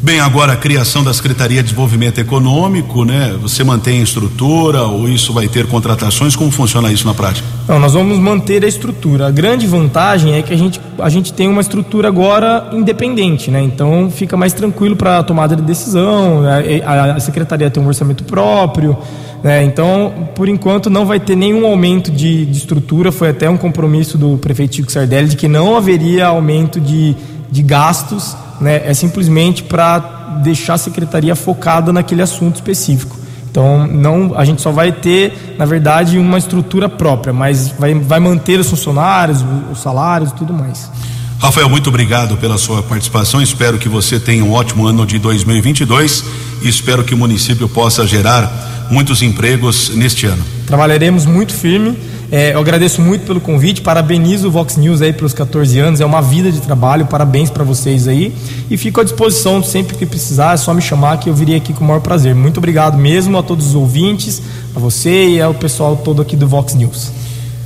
Bem, 0.00 0.20
agora 0.20 0.52
a 0.52 0.56
criação 0.56 1.02
da 1.02 1.12
Secretaria 1.12 1.56
de 1.56 1.64
Desenvolvimento 1.64 2.20
Econômico, 2.20 3.04
né? 3.04 3.36
Você 3.42 3.64
mantém 3.64 3.98
a 3.98 4.02
estrutura 4.04 4.84
ou 4.84 5.08
isso 5.08 5.32
vai 5.32 5.48
ter 5.48 5.66
contratações? 5.66 6.36
Como 6.36 6.52
funciona 6.52 6.92
isso 6.92 7.04
na 7.04 7.14
prática? 7.14 7.46
Não, 7.66 7.80
nós 7.80 7.94
vamos 7.94 8.16
manter 8.16 8.64
a 8.64 8.68
estrutura. 8.68 9.26
A 9.26 9.30
grande 9.32 9.66
vantagem 9.66 10.34
é 10.34 10.42
que 10.42 10.54
a 10.54 10.56
gente, 10.56 10.80
a 11.00 11.08
gente 11.08 11.32
tem 11.32 11.48
uma 11.48 11.60
estrutura 11.60 12.06
agora 12.06 12.70
independente, 12.72 13.50
né? 13.50 13.60
Então 13.60 14.08
fica 14.08 14.36
mais 14.36 14.52
tranquilo 14.52 14.94
para 14.94 15.18
a 15.18 15.22
tomada 15.24 15.56
de 15.56 15.62
decisão. 15.62 16.44
A, 16.84 17.16
a, 17.16 17.20
Secretaria 17.20 17.68
tem 17.68 17.82
um 17.82 17.86
orçamento 17.88 18.22
próprio. 18.22 18.96
Né? 19.42 19.64
Então, 19.64 20.30
por 20.34 20.48
enquanto, 20.48 20.88
não 20.88 21.06
vai 21.06 21.18
ter 21.18 21.36
nenhum 21.36 21.66
aumento 21.66 22.10
de, 22.10 22.46
de 22.46 22.56
estrutura. 22.56 23.10
Foi 23.10 23.30
até 23.30 23.50
um 23.50 23.56
compromisso 23.56 24.16
do 24.16 24.38
prefeito 24.38 24.76
Chico 24.76 24.92
Sardelli 24.92 25.30
de 25.30 25.36
que 25.36 25.48
não 25.48 25.76
haveria 25.76 26.26
aumento 26.26 26.80
de, 26.80 27.16
de 27.50 27.62
gastos 27.62 28.36
né, 28.60 28.82
é 28.84 28.94
simplesmente 28.94 29.62
para 29.62 29.98
deixar 30.42 30.74
a 30.74 30.78
secretaria 30.78 31.34
focada 31.34 31.92
naquele 31.92 32.22
assunto 32.22 32.56
específico. 32.56 33.16
Então, 33.50 33.86
não, 33.86 34.34
a 34.36 34.44
gente 34.44 34.60
só 34.60 34.70
vai 34.70 34.92
ter, 34.92 35.56
na 35.58 35.64
verdade, 35.64 36.18
uma 36.18 36.38
estrutura 36.38 36.88
própria, 36.88 37.32
mas 37.32 37.68
vai, 37.68 37.94
vai 37.94 38.20
manter 38.20 38.60
os 38.60 38.68
funcionários, 38.68 39.44
os 39.72 39.80
salários 39.80 40.30
e 40.30 40.34
tudo 40.34 40.52
mais. 40.52 40.90
Rafael, 41.38 41.68
muito 41.68 41.88
obrigado 41.88 42.36
pela 42.36 42.58
sua 42.58 42.82
participação. 42.82 43.40
Espero 43.40 43.78
que 43.78 43.88
você 43.88 44.18
tenha 44.18 44.44
um 44.44 44.52
ótimo 44.52 44.86
ano 44.86 45.06
de 45.06 45.18
2022 45.18 46.24
e 46.62 46.68
espero 46.68 47.04
que 47.04 47.14
o 47.14 47.16
município 47.16 47.68
possa 47.68 48.06
gerar 48.06 48.86
muitos 48.90 49.22
empregos 49.22 49.90
neste 49.94 50.26
ano. 50.26 50.44
Trabalharemos 50.66 51.26
muito 51.26 51.52
firme 51.54 51.96
é, 52.30 52.52
eu 52.52 52.58
agradeço 52.58 53.00
muito 53.00 53.24
pelo 53.26 53.40
convite, 53.40 53.80
parabenizo 53.80 54.48
o 54.48 54.50
Vox 54.50 54.76
News 54.76 55.00
aí 55.00 55.12
pelos 55.12 55.32
14 55.32 55.78
anos, 55.78 56.00
é 56.00 56.04
uma 56.04 56.20
vida 56.20 56.52
de 56.52 56.60
trabalho, 56.60 57.06
parabéns 57.06 57.48
para 57.48 57.64
vocês 57.64 58.06
aí. 58.06 58.34
E 58.70 58.76
fico 58.76 59.00
à 59.00 59.04
disposição 59.04 59.62
sempre 59.62 59.96
que 59.96 60.04
precisar, 60.04 60.54
é 60.54 60.56
só 60.58 60.74
me 60.74 60.82
chamar 60.82 61.18
que 61.18 61.30
eu 61.30 61.34
virei 61.34 61.56
aqui 61.56 61.72
com 61.72 61.84
o 61.84 61.86
maior 61.86 62.00
prazer. 62.00 62.34
Muito 62.34 62.58
obrigado 62.58 62.98
mesmo 62.98 63.38
a 63.38 63.42
todos 63.42 63.68
os 63.68 63.74
ouvintes, 63.74 64.42
a 64.76 64.78
você 64.78 65.28
e 65.28 65.40
ao 65.40 65.54
pessoal 65.54 65.96
todo 65.96 66.20
aqui 66.20 66.36
do 66.36 66.46
Vox 66.46 66.74
News. 66.74 67.12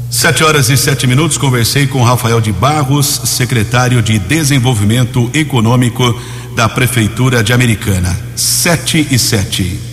Sete 0.08 0.44
horas 0.44 0.68
e 0.68 0.76
sete 0.76 1.06
minutos, 1.06 1.38
conversei 1.38 1.86
com 1.86 2.02
Rafael 2.02 2.40
de 2.40 2.52
Barros, 2.52 3.22
secretário 3.24 4.02
de 4.02 4.18
Desenvolvimento 4.18 5.28
Econômico 5.34 6.04
da 6.54 6.68
Prefeitura 6.68 7.42
de 7.42 7.52
Americana. 7.52 8.16
Sete 8.36 9.08
e 9.10 9.18
sete. 9.18 9.91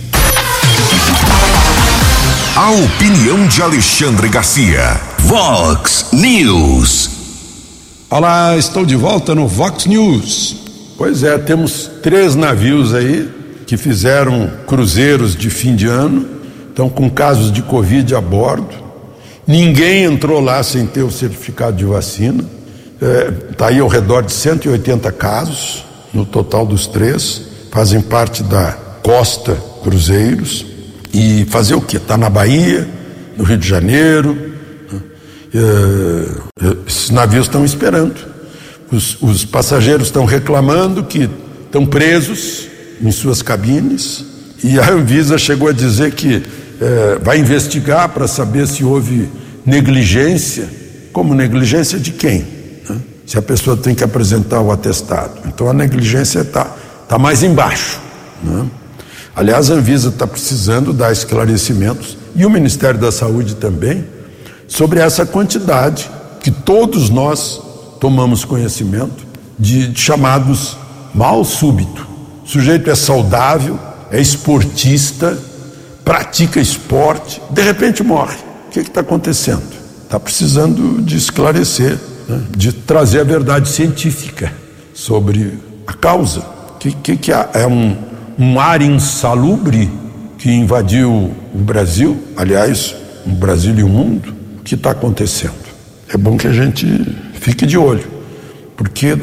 A 2.56 2.72
opinião 2.72 3.46
de 3.46 3.62
Alexandre 3.62 4.28
Garcia. 4.28 5.00
Vox 5.20 6.06
News. 6.12 7.08
Olá, 8.10 8.56
estou 8.56 8.84
de 8.84 8.96
volta 8.96 9.36
no 9.36 9.46
Vox 9.46 9.86
News. 9.86 10.56
Pois 10.98 11.22
é, 11.22 11.38
temos 11.38 11.88
três 12.02 12.34
navios 12.34 12.92
aí 12.92 13.30
que 13.68 13.76
fizeram 13.76 14.50
cruzeiros 14.66 15.36
de 15.36 15.48
fim 15.48 15.76
de 15.76 15.86
ano, 15.86 16.26
estão 16.68 16.88
com 16.88 17.08
casos 17.08 17.52
de 17.52 17.62
Covid 17.62 18.16
a 18.16 18.20
bordo. 18.20 18.74
Ninguém 19.46 20.02
entrou 20.02 20.40
lá 20.40 20.60
sem 20.64 20.86
ter 20.86 21.02
o 21.02 21.10
certificado 21.10 21.76
de 21.76 21.84
vacina. 21.84 22.44
Está 23.52 23.66
é, 23.66 23.68
aí 23.68 23.78
ao 23.78 23.88
redor 23.88 24.22
de 24.22 24.32
180 24.32 25.10
casos 25.12 25.84
no 26.12 26.26
total 26.26 26.66
dos 26.66 26.88
três, 26.88 27.42
fazem 27.70 28.00
parte 28.00 28.42
da 28.42 28.72
Costa 29.02 29.56
Cruzeiros. 29.84 30.69
E 31.12 31.44
fazer 31.46 31.74
o 31.74 31.80
quê? 31.80 31.96
Está 31.96 32.16
na 32.16 32.30
Bahia, 32.30 32.88
no 33.36 33.44
Rio 33.44 33.58
de 33.58 33.66
Janeiro. 33.66 34.34
Né? 34.92 35.00
É, 35.54 36.76
esses 36.86 37.10
navios 37.10 37.46
estão 37.46 37.64
esperando. 37.64 38.16
Os, 38.90 39.20
os 39.20 39.44
passageiros 39.44 40.08
estão 40.08 40.24
reclamando 40.24 41.04
que 41.04 41.28
estão 41.64 41.86
presos 41.86 42.68
em 43.00 43.10
suas 43.10 43.42
cabines. 43.42 44.24
E 44.62 44.78
a 44.78 44.90
Anvisa 44.90 45.38
chegou 45.38 45.68
a 45.68 45.72
dizer 45.72 46.12
que 46.12 46.42
é, 46.80 47.18
vai 47.22 47.38
investigar 47.38 48.08
para 48.08 48.26
saber 48.26 48.66
se 48.66 48.82
houve 48.82 49.28
negligência 49.66 50.68
Como 51.12 51.34
negligência 51.34 51.98
de 51.98 52.12
quem? 52.12 52.46
Né? 52.88 52.96
Se 53.26 53.38
a 53.38 53.42
pessoa 53.42 53.76
tem 53.76 53.94
que 53.94 54.02
apresentar 54.02 54.60
o 54.60 54.70
atestado. 54.70 55.40
Então 55.46 55.68
a 55.68 55.72
negligência 55.72 56.40
está 56.40 56.64
tá 57.08 57.18
mais 57.18 57.42
embaixo. 57.42 58.00
Né? 58.42 58.66
Aliás, 59.34 59.70
a 59.70 59.74
Anvisa 59.74 60.08
está 60.08 60.26
precisando 60.26 60.92
dar 60.92 61.12
esclarecimentos, 61.12 62.16
e 62.34 62.44
o 62.44 62.50
Ministério 62.50 62.98
da 62.98 63.10
Saúde 63.10 63.56
também, 63.56 64.04
sobre 64.66 65.00
essa 65.00 65.26
quantidade 65.26 66.10
que 66.40 66.50
todos 66.50 67.10
nós 67.10 67.60
tomamos 68.00 68.44
conhecimento 68.44 69.26
de, 69.58 69.94
chamados 69.94 70.76
mal 71.14 71.44
súbito. 71.44 72.06
O 72.44 72.48
sujeito 72.48 72.88
é 72.90 72.94
saudável, 72.94 73.78
é 74.10 74.20
esportista, 74.20 75.36
pratica 76.04 76.60
esporte, 76.60 77.40
de 77.50 77.62
repente 77.62 78.02
morre. 78.02 78.36
O 78.66 78.70
que 78.70 78.80
está 78.80 79.00
acontecendo? 79.00 79.62
Está 80.04 80.18
precisando 80.18 81.02
de 81.02 81.16
esclarecer, 81.16 81.98
né? 82.28 82.42
de 82.56 82.72
trazer 82.72 83.20
a 83.20 83.24
verdade 83.24 83.68
científica 83.68 84.52
sobre 84.94 85.58
a 85.86 85.92
causa. 85.92 86.40
O 86.40 86.78
que, 86.78 86.92
que, 86.92 87.16
que 87.16 87.32
é 87.32 87.66
um, 87.66 87.96
um 88.40 88.58
ar 88.58 88.80
insalubre 88.80 89.90
que 90.38 90.50
invadiu 90.50 91.30
o 91.54 91.58
Brasil, 91.58 92.18
aliás, 92.34 92.96
o 93.26 93.30
Brasil 93.32 93.78
e 93.78 93.82
o 93.82 93.88
mundo? 93.88 94.34
O 94.58 94.62
que 94.62 94.76
está 94.76 94.92
acontecendo? 94.92 95.52
É 96.08 96.16
bom 96.16 96.38
que 96.38 96.46
a 96.46 96.52
gente 96.52 96.86
fique 97.34 97.66
de 97.66 97.76
olho, 97.76 98.08
porque 98.78 99.14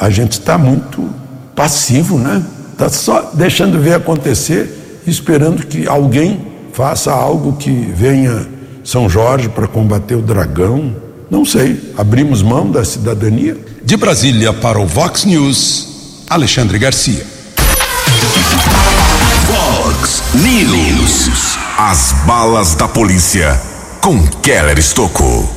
a 0.00 0.10
gente 0.10 0.32
está 0.32 0.58
muito 0.58 1.08
passivo, 1.54 2.18
né? 2.18 2.44
Está 2.72 2.88
só 2.88 3.30
deixando 3.32 3.78
ver 3.78 3.94
acontecer, 3.94 5.02
esperando 5.06 5.64
que 5.64 5.86
alguém 5.86 6.44
faça 6.72 7.12
algo 7.12 7.52
que 7.52 7.70
venha 7.70 8.44
São 8.82 9.08
Jorge 9.08 9.48
para 9.48 9.68
combater 9.68 10.16
o 10.16 10.20
dragão. 10.22 10.96
Não 11.30 11.44
sei. 11.44 11.94
Abrimos 11.96 12.42
mão 12.42 12.68
da 12.68 12.84
cidadania? 12.84 13.56
De 13.84 13.96
Brasília 13.96 14.52
para 14.52 14.80
o 14.80 14.86
Vox 14.86 15.24
News, 15.24 16.24
Alexandre 16.28 16.76
Garcia. 16.76 17.33
News. 20.34 21.56
As 21.78 22.12
balas 22.26 22.74
da 22.74 22.88
polícia 22.88 23.60
com 24.00 24.20
Keller 24.42 24.76
Estocou. 24.80 25.48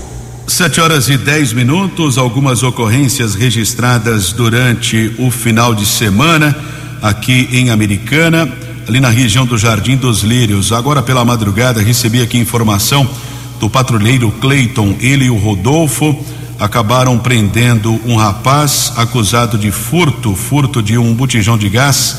Sete 0.47 0.79
horas 0.79 1.09
e 1.09 1.17
dez 1.17 1.51
minutos, 1.51 2.15
algumas 2.15 2.61
ocorrências 2.61 3.33
registradas 3.33 4.31
durante 4.31 5.15
o 5.17 5.31
final 5.31 5.73
de 5.73 5.83
semana 5.83 6.55
aqui 7.01 7.49
em 7.51 7.71
Americana, 7.71 8.47
ali 8.87 8.99
na 8.99 9.09
região 9.09 9.47
do 9.47 9.57
Jardim 9.57 9.97
dos 9.97 10.21
Lírios. 10.21 10.71
Agora 10.71 11.01
pela 11.01 11.25
madrugada 11.25 11.81
recebi 11.81 12.21
aqui 12.21 12.37
informação 12.37 13.09
do 13.59 13.67
patrulheiro 13.71 14.29
Cleiton, 14.39 14.95
ele 14.99 15.25
e 15.25 15.29
o 15.31 15.37
Rodolfo 15.37 16.15
acabaram 16.59 17.17
prendendo 17.17 17.99
um 18.05 18.15
rapaz 18.15 18.93
acusado 18.95 19.57
de 19.57 19.71
furto, 19.71 20.35
furto 20.35 20.83
de 20.83 20.99
um 20.99 21.15
botijão 21.15 21.57
de 21.57 21.67
gás, 21.67 22.17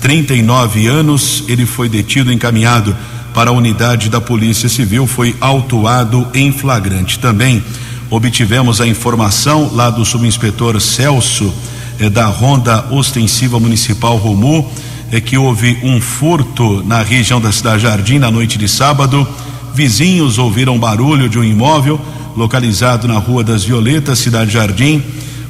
39 0.00 0.86
anos, 0.86 1.44
ele 1.46 1.66
foi 1.66 1.88
detido 1.88 2.32
encaminhado 2.32 2.96
para 3.34 3.50
a 3.50 3.52
unidade 3.52 4.08
da 4.08 4.20
Polícia 4.20 4.68
Civil 4.68 5.06
foi 5.06 5.36
autuado 5.40 6.26
em 6.34 6.50
flagrante. 6.50 7.18
Também 7.18 7.62
obtivemos 8.10 8.80
a 8.80 8.86
informação 8.86 9.70
lá 9.72 9.88
do 9.88 10.04
subinspetor 10.04 10.80
Celso 10.80 11.52
eh, 11.98 12.10
da 12.10 12.26
Ronda 12.26 12.86
Ostensiva 12.90 13.60
Municipal 13.60 14.16
Romu 14.16 14.70
é 15.12 15.20
que 15.20 15.36
houve 15.36 15.78
um 15.82 16.00
furto 16.00 16.82
na 16.84 17.02
região 17.02 17.40
da 17.40 17.50
Cidade 17.50 17.82
Jardim 17.82 18.18
na 18.18 18.30
noite 18.30 18.56
de 18.56 18.68
sábado. 18.68 19.26
Vizinhos 19.74 20.38
ouviram 20.38 20.78
barulho 20.78 21.28
de 21.28 21.38
um 21.38 21.44
imóvel 21.44 22.00
localizado 22.36 23.08
na 23.08 23.18
Rua 23.18 23.42
das 23.42 23.64
Violetas, 23.64 24.20
Cidade 24.20 24.52
Jardim. 24.52 25.02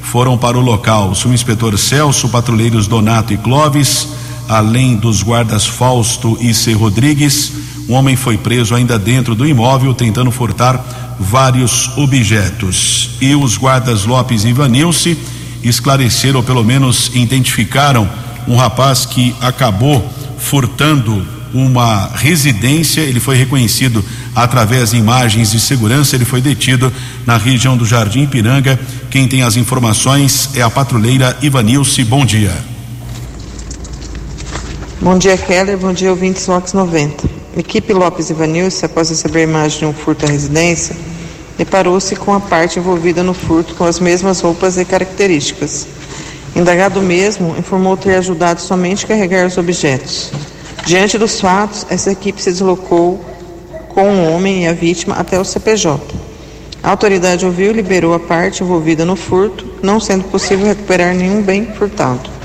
Foram 0.02 0.36
para 0.36 0.58
o 0.58 0.60
local 0.60 1.10
o 1.10 1.14
subinspetor 1.14 1.76
Celso, 1.78 2.28
patrulheiros 2.28 2.86
Donato 2.86 3.34
e 3.34 3.36
Clóvis, 3.36 4.08
além 4.50 4.96
dos 4.96 5.22
guardas 5.22 5.66
Fausto 5.66 6.36
e 6.40 6.52
C. 6.52 6.72
Rodrigues 6.72 7.52
um 7.90 7.94
homem 7.94 8.14
foi 8.14 8.38
preso 8.38 8.72
ainda 8.72 8.96
dentro 8.96 9.34
do 9.34 9.44
imóvel 9.44 9.92
tentando 9.92 10.30
furtar 10.30 11.16
vários 11.18 11.90
objetos. 11.98 13.10
E 13.20 13.34
os 13.34 13.56
guardas 13.56 14.04
Lopes 14.04 14.44
e 14.44 14.52
Vanilce 14.52 15.18
esclareceram, 15.64 16.38
ou 16.38 16.44
pelo 16.44 16.62
menos 16.62 17.10
identificaram, 17.14 18.08
um 18.46 18.54
rapaz 18.54 19.04
que 19.04 19.34
acabou 19.40 20.08
furtando 20.38 21.26
uma 21.52 22.10
residência. 22.14 23.00
Ele 23.00 23.18
foi 23.18 23.36
reconhecido 23.36 24.04
através 24.36 24.92
de 24.92 24.96
imagens 24.96 25.50
de 25.50 25.58
segurança. 25.58 26.14
Ele 26.14 26.24
foi 26.24 26.40
detido 26.40 26.92
na 27.26 27.36
região 27.36 27.76
do 27.76 27.84
Jardim 27.84 28.24
Piranga. 28.24 28.78
Quem 29.10 29.26
tem 29.26 29.42
as 29.42 29.56
informações 29.56 30.50
é 30.54 30.62
a 30.62 30.70
patrulheira 30.70 31.36
Ivanilce. 31.42 32.04
Bom 32.04 32.24
dia. 32.24 32.79
Bom 35.02 35.16
dia, 35.16 35.34
Keller. 35.34 35.78
Bom 35.78 35.94
dia, 35.94 36.10
ouvintes 36.10 36.46
Vox 36.46 36.74
90. 36.74 37.26
Equipe 37.56 37.90
Lopes 37.90 38.28
Ivanilce, 38.28 38.84
após 38.84 39.08
receber 39.08 39.44
imagem 39.44 39.78
de 39.78 39.86
um 39.86 39.94
furto 39.94 40.26
à 40.26 40.28
residência, 40.28 40.94
deparou-se 41.56 42.14
com 42.16 42.34
a 42.34 42.38
parte 42.38 42.78
envolvida 42.78 43.22
no 43.22 43.32
furto 43.32 43.74
com 43.74 43.84
as 43.84 43.98
mesmas 43.98 44.42
roupas 44.42 44.76
e 44.76 44.84
características. 44.84 45.86
Indagado 46.54 47.00
mesmo, 47.00 47.56
informou 47.56 47.96
ter 47.96 48.14
ajudado 48.16 48.60
somente 48.60 49.06
a 49.06 49.08
carregar 49.08 49.46
os 49.46 49.56
objetos. 49.56 50.32
Diante 50.84 51.16
dos 51.16 51.40
fatos, 51.40 51.86
essa 51.88 52.12
equipe 52.12 52.42
se 52.42 52.52
deslocou 52.52 53.24
com 53.88 54.02
o 54.02 54.34
homem 54.34 54.64
e 54.64 54.68
a 54.68 54.74
vítima 54.74 55.14
até 55.14 55.40
o 55.40 55.44
CPJ. 55.46 55.98
A 56.82 56.90
autoridade 56.90 57.46
ouviu 57.46 57.70
e 57.70 57.74
liberou 57.74 58.12
a 58.12 58.20
parte 58.20 58.62
envolvida 58.62 59.06
no 59.06 59.16
furto, 59.16 59.66
não 59.82 59.98
sendo 59.98 60.24
possível 60.24 60.66
recuperar 60.66 61.14
nenhum 61.14 61.40
bem 61.40 61.64
furtado. 61.64 62.39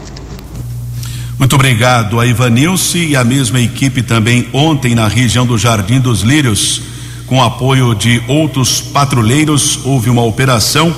Muito 1.38 1.55
obrigado 1.55 2.19
a 2.19 2.25
Ivanilce 2.25 2.97
e 2.97 3.15
a 3.15 3.23
mesma 3.23 3.59
equipe 3.59 4.01
também 4.01 4.47
ontem 4.53 4.95
na 4.95 5.07
região 5.07 5.45
do 5.45 5.57
Jardim 5.57 5.99
dos 5.99 6.21
Lírios, 6.21 6.81
com 7.27 7.43
apoio 7.43 7.93
de 7.93 8.21
outros 8.27 8.79
patrulheiros, 8.79 9.79
houve 9.83 10.09
uma 10.09 10.23
operação. 10.23 10.95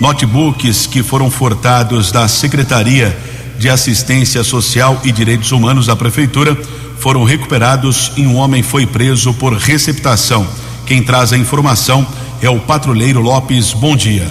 Notebooks 0.00 0.86
que 0.86 1.02
foram 1.02 1.30
furtados 1.30 2.12
da 2.12 2.28
Secretaria 2.28 3.16
de 3.58 3.68
Assistência 3.68 4.42
Social 4.44 4.98
e 5.04 5.12
Direitos 5.12 5.52
Humanos 5.52 5.86
da 5.86 5.96
Prefeitura 5.96 6.56
foram 6.98 7.24
recuperados 7.24 8.12
e 8.16 8.26
um 8.26 8.36
homem 8.36 8.62
foi 8.62 8.86
preso 8.86 9.34
por 9.34 9.54
receptação. 9.54 10.46
Quem 10.86 11.02
traz 11.02 11.32
a 11.32 11.36
informação 11.36 12.06
é 12.40 12.48
o 12.48 12.60
patrulheiro 12.60 13.20
Lopes. 13.20 13.72
Bom 13.72 13.96
dia. 13.96 14.26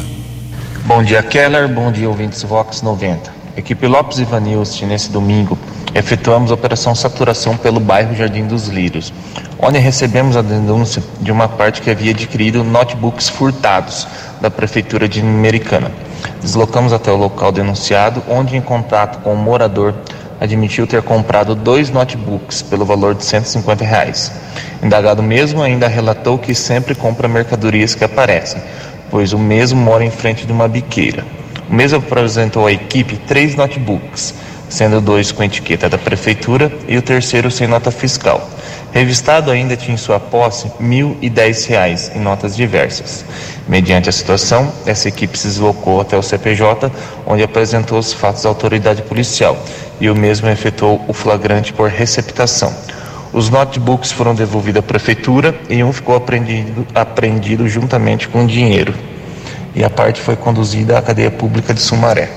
Bom 0.85 1.03
dia, 1.03 1.21
Keller. 1.21 1.67
Bom 1.67 1.91
dia, 1.91 2.07
ouvintes 2.07 2.43
Vox 2.43 2.81
90. 2.81 3.38
Equipe 3.59 3.87
Lopes 3.87 4.19
e 4.19 4.23
Vanilste, 4.23 4.85
nesse 4.85 5.11
domingo, 5.11 5.57
efetuamos 5.93 6.49
operação 6.49 6.95
saturação 6.95 7.57
pelo 7.57 7.77
bairro 7.81 8.15
Jardim 8.15 8.47
dos 8.47 8.69
Lírios, 8.69 9.11
onde 9.59 9.77
recebemos 9.77 10.37
a 10.37 10.41
denúncia 10.41 11.03
de 11.19 11.29
uma 11.29 11.49
parte 11.49 11.81
que 11.81 11.89
havia 11.89 12.11
adquirido 12.11 12.63
notebooks 12.63 13.27
furtados 13.27 14.07
da 14.39 14.49
Prefeitura 14.49 15.09
de 15.09 15.19
Americana. 15.19 15.91
Deslocamos 16.41 16.93
até 16.93 17.11
o 17.11 17.17
local 17.17 17.51
denunciado, 17.51 18.23
onde, 18.29 18.55
em 18.55 18.61
contato 18.61 19.21
com 19.21 19.33
o 19.33 19.37
morador, 19.37 19.93
admitiu 20.39 20.87
ter 20.87 21.01
comprado 21.01 21.53
dois 21.53 21.89
notebooks 21.89 22.61
pelo 22.61 22.85
valor 22.85 23.13
de 23.13 23.25
150 23.25 23.83
reais. 23.83 24.31
Indagado 24.81 25.21
mesmo 25.21 25.61
ainda 25.61 25.85
relatou 25.89 26.37
que 26.37 26.55
sempre 26.55 26.95
compra 26.95 27.27
mercadorias 27.27 27.93
que 27.93 28.05
aparecem, 28.05 28.61
pois 29.11 29.33
o 29.33 29.37
mesmo 29.37 29.81
mora 29.81 30.05
em 30.05 30.11
frente 30.11 30.45
de 30.45 30.53
uma 30.53 30.69
biqueira. 30.69 31.38
O 31.69 31.73
mesmo 31.73 31.99
apresentou 31.99 32.65
à 32.65 32.71
equipe 32.71 33.15
três 33.15 33.53
notebooks, 33.55 34.33
sendo 34.67 34.99
dois 34.99 35.31
com 35.31 35.43
etiqueta 35.43 35.87
da 35.87 35.99
prefeitura 35.99 36.71
e 36.87 36.97
o 36.97 37.01
terceiro 37.01 37.51
sem 37.51 37.67
nota 37.67 37.91
fiscal. 37.91 38.49
Revistado 38.91 39.51
ainda 39.51 39.77
tinha 39.77 39.93
em 39.93 39.97
sua 39.97 40.19
posse 40.19 40.67
R$ 40.79 40.83
1.010 40.83 42.15
em 42.15 42.19
notas 42.19 42.55
diversas. 42.55 43.23
Mediante 43.67 44.09
a 44.09 44.11
situação, 44.11 44.73
essa 44.83 45.07
equipe 45.07 45.37
se 45.37 45.47
deslocou 45.47 46.01
até 46.01 46.17
o 46.17 46.23
CPJ, 46.23 46.91
onde 47.27 47.43
apresentou 47.43 47.99
os 47.99 48.13
fatos 48.13 48.47
à 48.47 48.49
autoridade 48.49 49.03
policial 49.03 49.55
e 50.01 50.09
o 50.09 50.15
mesmo 50.15 50.49
efetuou 50.49 51.05
o 51.07 51.13
flagrante 51.13 51.71
por 51.71 51.87
receptação. 51.87 52.73
Os 53.31 53.51
notebooks 53.51 54.11
foram 54.11 54.33
devolvidos 54.33 54.79
à 54.79 54.83
prefeitura 54.83 55.55
e 55.69 55.83
um 55.83 55.93
ficou 55.93 56.15
apreendido, 56.15 56.87
apreendido 56.95 57.69
juntamente 57.69 58.27
com 58.27 58.43
o 58.43 58.47
dinheiro 58.47 58.91
e 59.75 59.83
a 59.83 59.89
parte 59.89 60.21
foi 60.21 60.35
conduzida 60.35 60.97
à 60.97 61.01
cadeia 61.01 61.31
pública 61.31 61.73
de 61.73 61.81
Sumaré. 61.81 62.29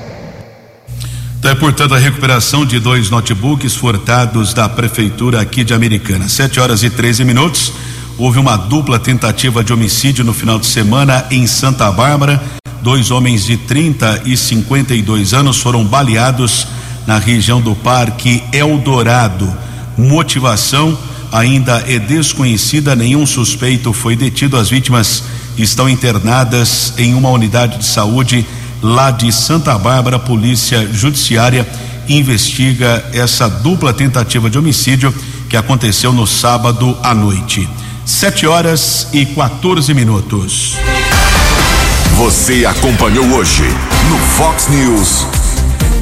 Então 1.39 1.51
é, 1.51 1.55
portanto, 1.57 1.93
a 1.93 1.99
recuperação 1.99 2.65
de 2.65 2.79
dois 2.79 3.11
notebooks 3.11 3.75
furtados 3.75 4.55
da 4.55 4.69
prefeitura 4.69 5.41
aqui 5.41 5.65
de 5.65 5.75
Americana. 5.75 6.29
Sete 6.29 6.61
horas 6.61 6.85
e 6.85 6.91
13 6.91 7.25
minutos. 7.25 7.73
Houve 8.17 8.39
uma 8.39 8.57
dupla 8.57 8.99
tentativa 8.99 9.65
de 9.65 9.73
homicídio 9.73 10.25
no 10.25 10.33
final 10.33 10.59
de 10.59 10.67
semana 10.67 11.27
em 11.33 11.45
Santa 11.49 11.91
Bárbara. 11.91 12.41
Dois 12.81 13.11
homens 13.11 13.45
de 13.45 13.57
30 13.57 14.23
e 14.25 14.37
52 14.37 15.35
anos 15.35 15.59
foram 15.59 15.85
baleados 15.85 16.69
na 17.09 17.19
região 17.19 17.61
do 17.61 17.75
Parque 17.75 18.43
Eldorado. 18.53 19.53
Motivação 19.99 20.97
ainda 21.33 21.83
é 21.89 21.99
desconhecida, 21.99 22.95
nenhum 22.95 23.27
suspeito 23.27 23.93
foi 23.93 24.15
detido. 24.15 24.57
As 24.57 24.69
vítimas 24.71 25.25
estão 25.57 25.89
internadas 25.89 26.95
em 26.99 27.15
uma 27.15 27.31
unidade 27.31 27.79
de 27.79 27.85
saúde 27.85 28.47
lá 28.83 29.11
de 29.11 29.33
Santa 29.33 29.77
Bárbara. 29.79 30.19
Polícia 30.19 30.89
Judiciária 30.93 31.67
investiga 32.09 33.05
essa 33.13 33.49
dupla 33.49 33.93
tentativa 33.93 34.51
de 34.51 34.59
homicídio 34.59 35.15
que 35.49 35.57
aconteceu 35.57 36.13
no 36.13 36.27
sábado 36.27 36.97
à 37.03 37.15
noite. 37.15 37.69
Sete 38.05 38.47
horas 38.47 39.09
e 39.13 39.25
14 39.25 39.95
minutos. 39.95 40.77
Você 42.17 42.67
acompanhou 42.67 43.27
hoje 43.33 43.65
no 44.09 44.19
Fox 44.37 44.69
News. 44.69 45.27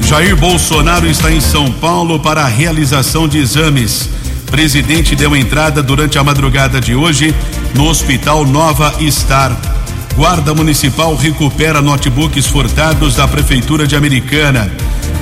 Jair 0.07 0.35
Bolsonaro 0.35 1.07
está 1.07 1.31
em 1.31 1.39
São 1.39 1.71
Paulo 1.71 2.19
para 2.19 2.41
a 2.41 2.47
realização 2.47 3.27
de 3.27 3.37
exames. 3.37 4.09
Presidente 4.47 5.15
deu 5.15 5.35
entrada 5.35 5.81
durante 5.81 6.17
a 6.17 6.23
madrugada 6.23 6.81
de 6.81 6.93
hoje 6.93 7.33
no 7.75 7.87
Hospital 7.87 8.45
Nova 8.45 8.93
Star. 9.09 9.55
Guarda 10.15 10.53
Municipal 10.53 11.15
recupera 11.15 11.81
notebooks 11.81 12.47
furtados 12.47 13.15
da 13.15 13.27
Prefeitura 13.27 13.87
de 13.87 13.95
Americana. 13.95 14.71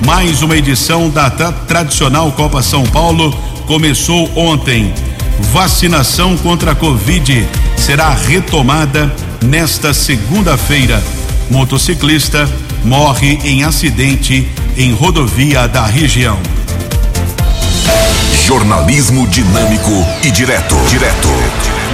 Mais 0.05 0.41
uma 0.41 0.57
edição 0.57 1.09
da 1.09 1.29
tra 1.29 1.51
tradicional 1.51 2.31
Copa 2.31 2.61
São 2.61 2.83
Paulo 2.83 3.31
começou 3.67 4.31
ontem. 4.35 4.93
Vacinação 5.51 6.37
contra 6.37 6.71
a 6.71 6.75
Covid 6.75 7.47
será 7.77 8.09
retomada 8.09 9.13
nesta 9.43 9.93
segunda-feira. 9.93 11.01
Motociclista 11.49 12.49
morre 12.83 13.39
em 13.43 13.63
acidente 13.63 14.47
em 14.77 14.93
rodovia 14.93 15.67
da 15.67 15.85
região. 15.85 16.39
Jornalismo 18.45 19.27
dinâmico 19.27 20.05
e 20.23 20.31
direto. 20.31 20.75
Direto. 20.89 21.78